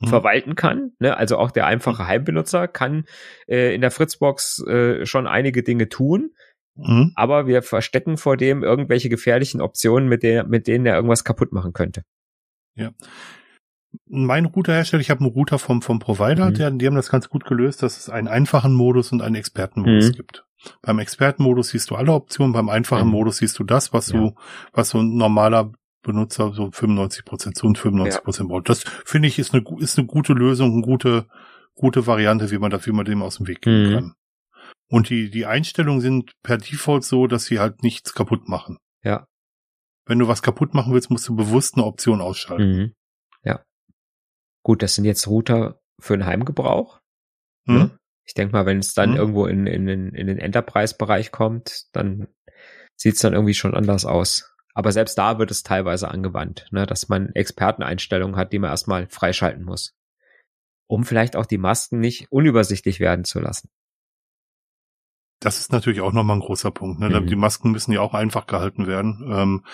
[0.01, 0.07] mhm.
[0.07, 0.93] verwalten kann.
[0.99, 1.17] Ne?
[1.17, 2.09] Also auch der einfache mhm.
[2.09, 3.05] Heimbenutzer kann
[3.47, 6.31] äh, in der Fritzbox äh, schon einige Dinge tun.
[6.77, 7.13] Mhm.
[7.17, 11.53] Aber wir verstecken vor dem irgendwelche gefährlichen Optionen, mit, der, mit denen er irgendwas kaputt
[11.53, 12.03] machen könnte.
[12.75, 12.93] Ja.
[14.07, 16.55] Mein Routerhersteller, ich habe einen Router vom, vom Provider, mhm.
[16.55, 20.11] der, die haben das ganz gut gelöst, dass es einen einfachen Modus und einen Expertenmodus
[20.11, 20.12] mhm.
[20.12, 20.45] gibt.
[20.83, 23.12] Beim Expertenmodus siehst du alle Optionen, beim einfachen mhm.
[23.12, 24.18] Modus siehst du das, was ja.
[24.18, 24.35] du,
[24.72, 25.72] was so ein normaler
[26.03, 28.61] Benutzer so 95 Prozent zu und 95 Prozent ja.
[28.61, 31.26] Das finde ich ist eine, ist eine gute Lösung, eine gute,
[31.74, 33.94] gute Variante, wie man da, wie man dem aus dem Weg gehen mhm.
[33.94, 34.14] kann.
[34.90, 38.78] Und die, die Einstellungen sind per Default so, dass sie halt nichts kaputt machen.
[39.03, 39.26] Ja.
[40.07, 42.76] Wenn du was kaputt machen willst, musst du bewusst eine Option ausschalten.
[42.76, 42.94] Mhm.
[43.44, 43.62] Ja.
[44.62, 47.01] Gut, das sind jetzt Router für den Heimgebrauch.
[47.66, 47.74] Mhm.
[47.74, 47.99] Ne?
[48.24, 49.16] Ich denke mal, wenn es dann mhm.
[49.16, 52.28] irgendwo in, in, in den Enterprise-Bereich kommt, dann
[52.96, 54.55] sieht's dann irgendwie schon anders aus.
[54.79, 59.09] Aber selbst da wird es teilweise angewandt, ne, dass man Experteneinstellungen hat, die man erstmal
[59.09, 59.97] freischalten muss.
[60.89, 63.68] um vielleicht auch die Masken nicht unübersichtlich werden zu lassen.
[65.41, 66.99] Das ist natürlich auch nochmal ein großer Punkt.
[66.99, 67.11] Ne?
[67.11, 67.26] Mhm.
[67.26, 69.24] Die Masken müssen ja auch einfach gehalten werden.
[69.29, 69.64] Ähm,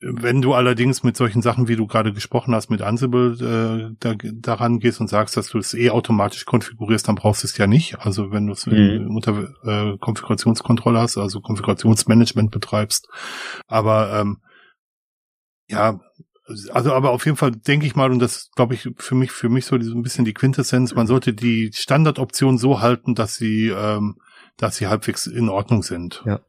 [0.00, 4.14] wenn du allerdings mit solchen Sachen, wie du gerade gesprochen hast, mit Ansible äh, da,
[4.14, 7.66] daran gehst und sagst, dass du es eh automatisch konfigurierst, dann brauchst du es ja
[7.66, 7.98] nicht.
[7.98, 9.08] Also wenn du es mhm.
[9.14, 13.08] unter äh, Konfigurationskontrolle hast, also Konfigurationsmanagement betreibst.
[13.66, 14.38] Aber ähm,
[15.68, 16.00] ja,
[16.70, 19.48] also aber auf jeden Fall denke ich mal, und das glaube ich für mich, für
[19.48, 24.16] mich so ein bisschen die Quintessenz, man sollte die Standardoption so halten, dass sie, ähm,
[24.56, 26.22] dass sie halbwegs in Ordnung sind.
[26.24, 26.40] Ja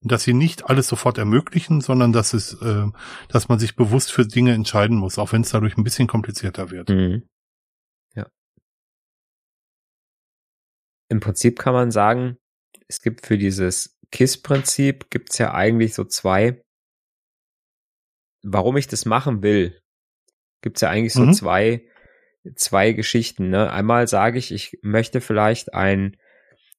[0.00, 2.86] dass sie nicht alles sofort ermöglichen, sondern dass es, äh,
[3.28, 6.70] dass man sich bewusst für Dinge entscheiden muss, auch wenn es dadurch ein bisschen komplizierter
[6.70, 6.88] wird.
[6.90, 7.28] Mhm.
[8.14, 8.26] Ja.
[11.08, 12.36] Im Prinzip kann man sagen,
[12.86, 16.62] es gibt für dieses KISS-Prinzip gibt's ja eigentlich so zwei.
[18.44, 19.80] Warum ich das machen will,
[20.62, 21.32] gibt's ja eigentlich so mhm.
[21.32, 21.86] zwei,
[22.54, 23.50] zwei Geschichten.
[23.50, 23.70] Ne?
[23.70, 26.16] Einmal sage ich, ich möchte vielleicht ein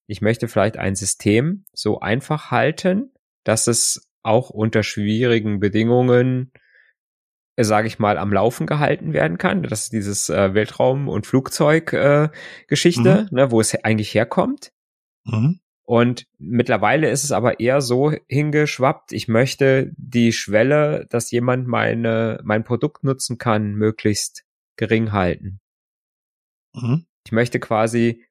[0.10, 3.12] ich möchte vielleicht ein System so einfach halten,
[3.44, 6.52] dass es auch unter schwierigen Bedingungen,
[7.56, 9.62] äh, sage ich mal, am Laufen gehalten werden kann.
[9.62, 13.28] Das ist dieses äh, Weltraum- und Flugzeug-Geschichte, äh, mhm.
[13.30, 14.72] ne, wo es eigentlich herkommt.
[15.26, 15.60] Mhm.
[15.86, 22.40] Und mittlerweile ist es aber eher so hingeschwappt, ich möchte die Schwelle, dass jemand meine,
[22.44, 24.44] mein Produkt nutzen kann, möglichst
[24.76, 25.60] gering halten.
[26.74, 27.06] Mhm.
[27.28, 28.26] Ich möchte quasi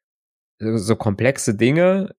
[0.59, 2.15] so komplexe Dinge,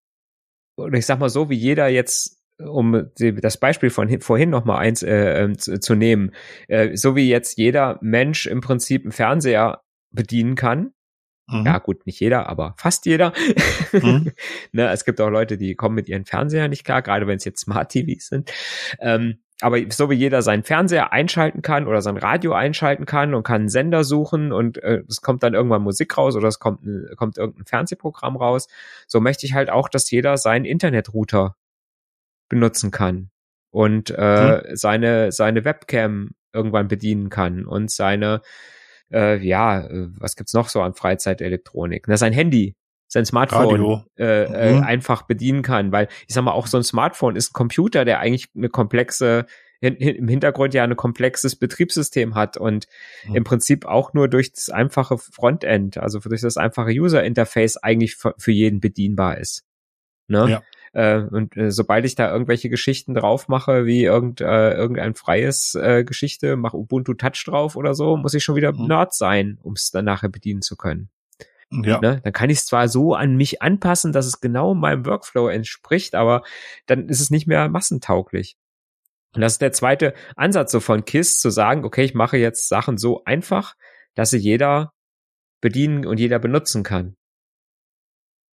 [0.78, 4.78] oder ich sag mal so, wie jeder jetzt um das Beispiel von vorhin noch mal
[4.78, 6.32] eins äh, ähm, zu, zu, nehmen,
[6.68, 9.82] äh, so wie jetzt jeder Mensch im Prinzip einen Fernseher
[10.12, 10.92] bedienen kann.
[11.48, 11.66] Mhm.
[11.66, 13.34] Ja, gut, nicht jeder, aber fast jeder.
[13.94, 14.32] Mhm.
[14.74, 17.46] ne, es gibt auch Leute, die kommen mit ihren Fernseher nicht klar, gerade wenn es
[17.46, 18.52] jetzt Smart TVs sind.
[19.00, 23.43] Ähm, aber so wie jeder seinen Fernseher einschalten kann oder sein Radio einschalten kann und
[23.43, 26.82] kann einen Sender suchen und äh, es kommt dann irgendwann Musik raus oder es kommt,
[27.18, 28.68] kommt irgendein Fernsehprogramm raus,
[29.07, 31.55] so möchte ich halt auch, dass jeder seinen Internetrouter
[32.47, 33.32] benutzen kann
[33.70, 34.76] und äh, hm.
[34.76, 38.41] seine, seine Webcam irgendwann bedienen kann und seine,
[39.12, 42.07] äh, ja, äh, was gibt's noch so an Freizeit-Elektronik?
[42.07, 42.76] Na, sein Handy
[43.10, 44.84] sein Smartphone äh, äh, mhm.
[44.84, 45.91] einfach bedienen kann.
[45.91, 49.47] Weil ich sag mal, auch so ein Smartphone ist ein Computer, der eigentlich eine komplexe,
[49.82, 52.88] im Hintergrund ja ein komplexes Betriebssystem hat und
[53.28, 53.38] mhm.
[53.38, 58.36] im Prinzip auch nur durch das einfache Frontend, also durch das einfache User-Interface eigentlich für,
[58.38, 59.66] für, jeden bedienbar ist.
[60.28, 60.49] Ne?
[60.49, 60.62] Ja.
[60.91, 65.76] Äh, und äh, sobald ich da irgendwelche Geschichten drauf mache, wie irgend, äh, irgendein freies
[65.76, 68.88] äh, Geschichte, mach Ubuntu Touch drauf oder so, muss ich schon wieder mhm.
[68.88, 71.10] Nerd sein, um es dann nachher bedienen zu können.
[71.72, 71.99] Ja.
[71.99, 72.22] Ne?
[72.24, 76.15] Dann kann ich es zwar so an mich anpassen, dass es genau meinem Workflow entspricht,
[76.15, 76.43] aber
[76.88, 78.57] dann ist es nicht mehr massentauglich.
[79.36, 82.67] Und das ist der zweite Ansatz so von KISS, zu sagen, okay, ich mache jetzt
[82.67, 83.76] Sachen so einfach,
[84.15, 84.93] dass sie jeder
[85.61, 87.15] bedienen und jeder benutzen kann.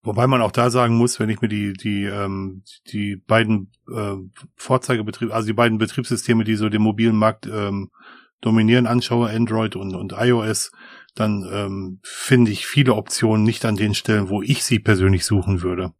[0.04, 4.16] Wobei man auch da sagen muss, wenn ich mir die die ähm, die beiden äh,
[4.56, 7.90] Vorzeigebetriebe, also die beiden Betriebssysteme, die so den mobilen Markt ähm,
[8.46, 10.72] dominieren, anschaue, Android und und iOS,
[11.16, 15.62] dann ähm, finde ich viele Optionen nicht an den Stellen, wo ich sie persönlich suchen
[15.62, 15.94] würde.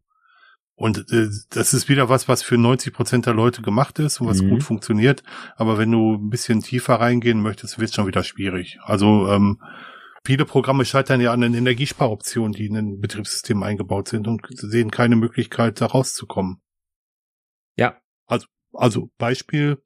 [0.74, 4.28] Und äh, das ist wieder was, was für 90 Prozent der Leute gemacht ist und
[4.28, 4.50] was mhm.
[4.50, 5.22] gut funktioniert.
[5.56, 8.78] Aber wenn du ein bisschen tiefer reingehen möchtest, wird es schon wieder schwierig.
[8.82, 9.58] Also ähm,
[10.24, 14.90] viele Programme scheitern ja an den Energiesparoptionen, die in den Betriebssystemen eingebaut sind und sehen
[14.90, 16.60] keine Möglichkeit, da rauszukommen.
[17.76, 17.96] Ja.
[18.26, 19.82] Also, also Beispiel,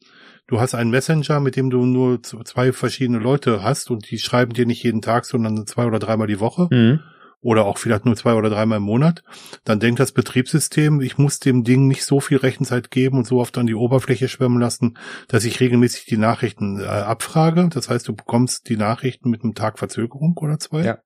[0.50, 4.52] du hast einen Messenger, mit dem du nur zwei verschiedene Leute hast und die schreiben
[4.52, 6.68] dir nicht jeden Tag, sondern zwei oder dreimal die Woche.
[6.70, 7.00] Mhm.
[7.42, 9.22] Oder auch vielleicht nur zwei oder dreimal im Monat.
[9.64, 13.40] Dann denkt das Betriebssystem, ich muss dem Ding nicht so viel Rechenzeit geben und so
[13.40, 14.98] oft an die Oberfläche schwimmen lassen,
[15.28, 17.70] dass ich regelmäßig die Nachrichten äh, abfrage.
[17.72, 20.84] Das heißt, du bekommst die Nachrichten mit einem Tag Verzögerung oder zwei.
[20.84, 20.98] Ja.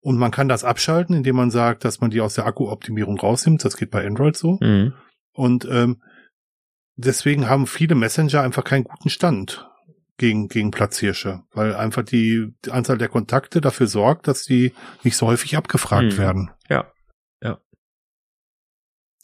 [0.00, 3.64] Und man kann das abschalten, indem man sagt, dass man die aus der Akkuoptimierung rausnimmt.
[3.64, 4.58] Das geht bei Android so.
[4.60, 4.92] Mhm.
[5.32, 6.02] Und ähm,
[6.96, 9.68] deswegen haben viele Messenger einfach keinen guten Stand
[10.18, 14.72] gegen, gegen Platzhirsche, weil einfach die, die Anzahl der Kontakte dafür sorgt, dass die
[15.02, 16.18] nicht so häufig abgefragt hm.
[16.18, 16.50] werden.
[16.68, 16.90] Ja,
[17.42, 17.60] ja.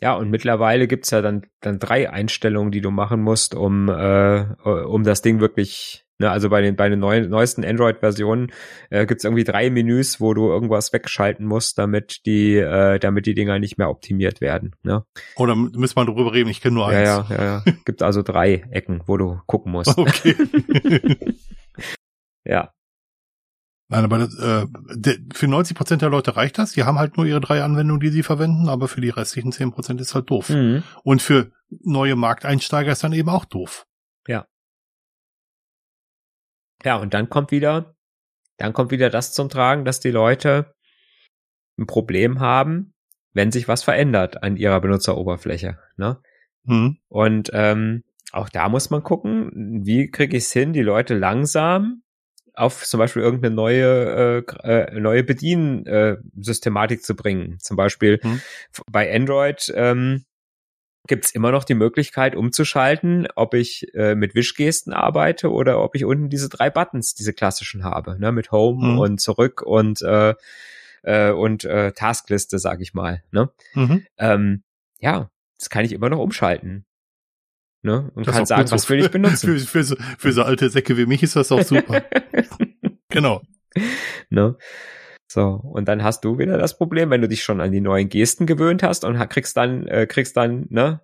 [0.01, 4.43] Ja, und mittlerweile gibt's ja dann, dann drei Einstellungen, die du machen musst, um, äh,
[4.65, 8.53] um das Ding wirklich Ne, also bei den, bei den neuen, neuesten Android-Versionen
[8.91, 13.27] äh, gibt es irgendwie drei Menüs, wo du irgendwas wegschalten musst, damit die, äh, damit
[13.27, 14.77] die Dinger nicht mehr optimiert werden.
[14.85, 15.05] Ne?
[15.35, 17.09] Oder oh, müssen wir darüber reden, ich kenne nur eins.
[17.09, 17.73] Ja, ja, ja.
[17.85, 19.99] Gibt also drei Ecken, wo du gucken musst.
[19.99, 20.37] Okay.
[22.45, 22.71] ja.
[23.89, 24.67] Nein, aber das, äh,
[25.35, 26.71] für 90 Prozent der Leute reicht das.
[26.71, 29.73] Die haben halt nur ihre drei Anwendungen, die sie verwenden, aber für die restlichen 10
[29.73, 30.51] Prozent ist halt doof.
[30.51, 30.85] Mhm.
[31.03, 31.51] Und für
[31.81, 33.89] neue Markteinsteiger ist dann eben auch doof.
[36.85, 36.97] Ja.
[36.97, 37.95] Und dann kommt wieder
[38.63, 40.75] dann kommt wieder das zum Tragen, dass die Leute
[41.79, 42.95] ein Problem haben,
[43.33, 45.79] wenn sich was verändert an ihrer Benutzeroberfläche.
[45.97, 46.21] Ne?
[46.65, 46.99] Mhm.
[47.09, 52.03] Und ähm, auch da muss man gucken, wie kriege ich es hin, die Leute langsam
[52.55, 57.59] auf zum Beispiel irgendeine neue äh, äh, neue Bediensystematik äh, zu bringen.
[57.61, 58.43] Zum Beispiel mhm.
[58.91, 60.25] bei Android ähm,
[61.07, 65.95] gibt es immer noch die Möglichkeit umzuschalten, ob ich äh, mit Wischgesten arbeite oder ob
[65.97, 68.99] ich unten diese drei Buttons, diese klassischen habe, ne, mit Home mhm.
[68.99, 70.35] und zurück und äh,
[71.03, 73.23] äh, und äh, Taskliste, sag ich mal.
[73.31, 73.51] Ne?
[73.75, 74.07] Mhm.
[74.19, 74.63] Ähm,
[74.99, 76.87] ja, das kann ich immer noch umschalten.
[77.83, 78.11] Ne?
[78.15, 79.59] Und das kann sagen, was will ich benutzen.
[79.59, 82.05] Für, für, so, für so alte Säcke wie mich ist das auch super.
[83.09, 83.43] genau.
[84.31, 84.57] Ne?
[85.33, 88.11] So, und dann hast du wieder das Problem, wenn du dich schon an die neuen
[88.11, 91.01] Gesten gewöhnt hast und kriegst dann, äh, kriegst dann, ne,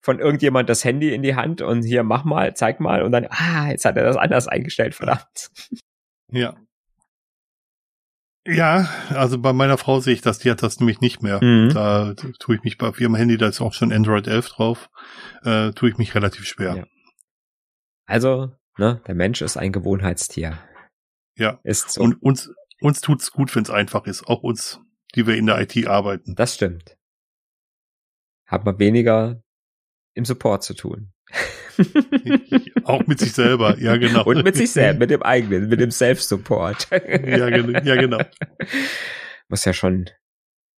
[0.00, 3.26] von irgendjemand das Handy in die Hand und hier mach mal, zeig mal und dann,
[3.28, 5.50] ah, jetzt hat er das anders eingestellt, verdammt.
[6.32, 6.56] Ja.
[8.46, 11.44] Ja, also bei meiner Frau sehe ich das, die hat das nämlich nicht mehr.
[11.44, 11.74] Mhm.
[11.74, 14.88] Da tue ich mich bei ihrem Handy, da ist auch schon Android 11 drauf,
[15.42, 16.76] äh, tue ich mich relativ schwer.
[16.76, 16.84] Ja.
[18.06, 20.58] Also, ne, der Mensch ist ein Gewohnheitstier.
[21.36, 21.60] Ja.
[21.62, 22.02] Ist so.
[22.02, 22.50] Und uns,
[22.80, 24.26] uns tut's gut, wenn es einfach ist.
[24.26, 24.80] Auch uns,
[25.14, 26.34] die wir in der IT arbeiten.
[26.34, 26.96] Das stimmt.
[28.46, 29.42] Hat man weniger
[30.14, 31.12] im Support zu tun.
[32.84, 34.24] auch mit sich selber, ja genau.
[34.24, 36.88] Und mit sich selbst, mit dem eigenen, mit dem Self-Support.
[36.90, 38.18] ja, ja, genau.
[39.48, 40.10] Muss ja schon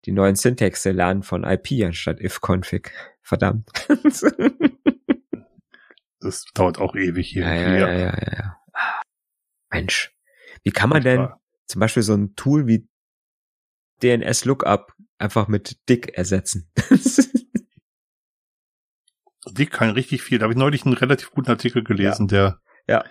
[0.05, 2.91] die neuen Syntaxe lernen von IP anstatt if-config.
[3.21, 3.69] Verdammt.
[6.19, 7.43] das dauert auch ewig hier.
[7.43, 8.57] Ja, ja, ja, ja, ja, ja.
[9.71, 10.13] Mensch,
[10.63, 11.29] wie kann man denn
[11.71, 12.87] zum Beispiel so ein Tool wie
[14.03, 16.71] DNS Lookup einfach mit Dick ersetzen.
[19.49, 20.37] Dick kann richtig viel.
[20.39, 22.27] Da habe ich neulich einen relativ guten Artikel gelesen, ja.
[22.27, 23.03] der ja.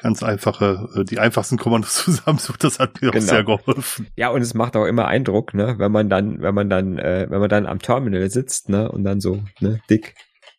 [0.00, 2.64] ganz einfache, äh, die einfachsten Kommandos zusammensucht.
[2.64, 3.24] Das hat mir genau.
[3.24, 4.08] auch sehr geholfen.
[4.16, 7.26] Ja, und es macht auch immer Eindruck, ne, wenn man dann, wenn man dann, äh,
[7.28, 10.14] wenn man dann am Terminal sitzt, ne, und dann so, ne, Dick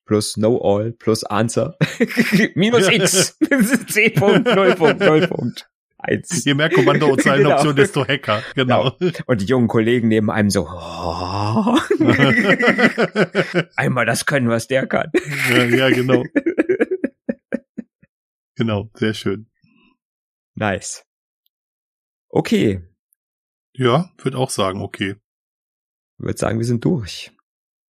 [0.06, 1.78] plus No All plus Answer
[2.56, 3.38] minus X
[3.88, 5.69] C Punkt Null Punkt Null Punkt
[6.00, 6.44] eins.
[6.46, 7.86] Je mehr Kommando und Zeilenoption, genau.
[7.86, 8.44] desto Hacker.
[8.56, 8.96] Genau.
[9.00, 9.14] genau.
[9.26, 11.78] Und die jungen Kollegen neben einem so, oh.
[13.76, 15.12] einmal das können, was der kann.
[15.50, 16.24] ja, ja, genau.
[18.56, 19.48] genau, sehr schön.
[20.56, 21.06] Nice.
[22.30, 22.82] Okay.
[23.74, 25.16] Ja, würde auch sagen, okay.
[26.18, 27.32] Würde sagen, wir sind durch.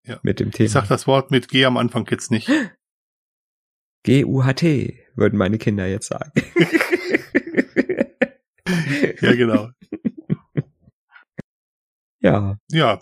[0.05, 0.19] Ja.
[0.23, 0.65] Mit dem Thema.
[0.65, 2.49] Ich sag das Wort mit G am Anfang jetzt nicht.
[4.03, 6.31] G-U-H-T, würden meine Kinder jetzt sagen.
[9.21, 9.69] ja, genau.
[12.21, 12.57] Ja.
[12.69, 12.99] Ja.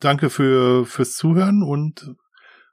[0.00, 2.14] Danke für, fürs Zuhören und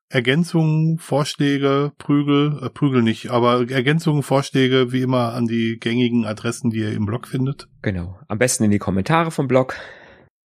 [0.09, 6.69] Ergänzungen, Vorschläge, Prügel, äh, Prügel nicht, aber Ergänzungen, Vorschläge wie immer an die gängigen Adressen,
[6.69, 7.67] die ihr im Blog findet.
[7.81, 8.19] Genau.
[8.27, 9.77] Am besten in die Kommentare vom Blog.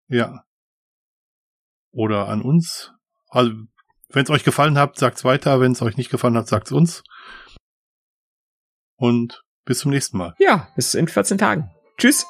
[0.08, 0.44] Ja.
[1.92, 2.92] Oder an uns.
[3.28, 3.52] Also,
[4.08, 5.60] wenn es euch gefallen hat, sagt's weiter.
[5.60, 7.02] Wenn es euch nicht gefallen hat, sagt's uns.
[8.96, 10.34] Und bis zum nächsten Mal.
[10.38, 11.70] Ja, bis in 14 Tagen.
[11.96, 12.26] Tschüss.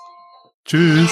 [0.64, 1.10] Tschüss.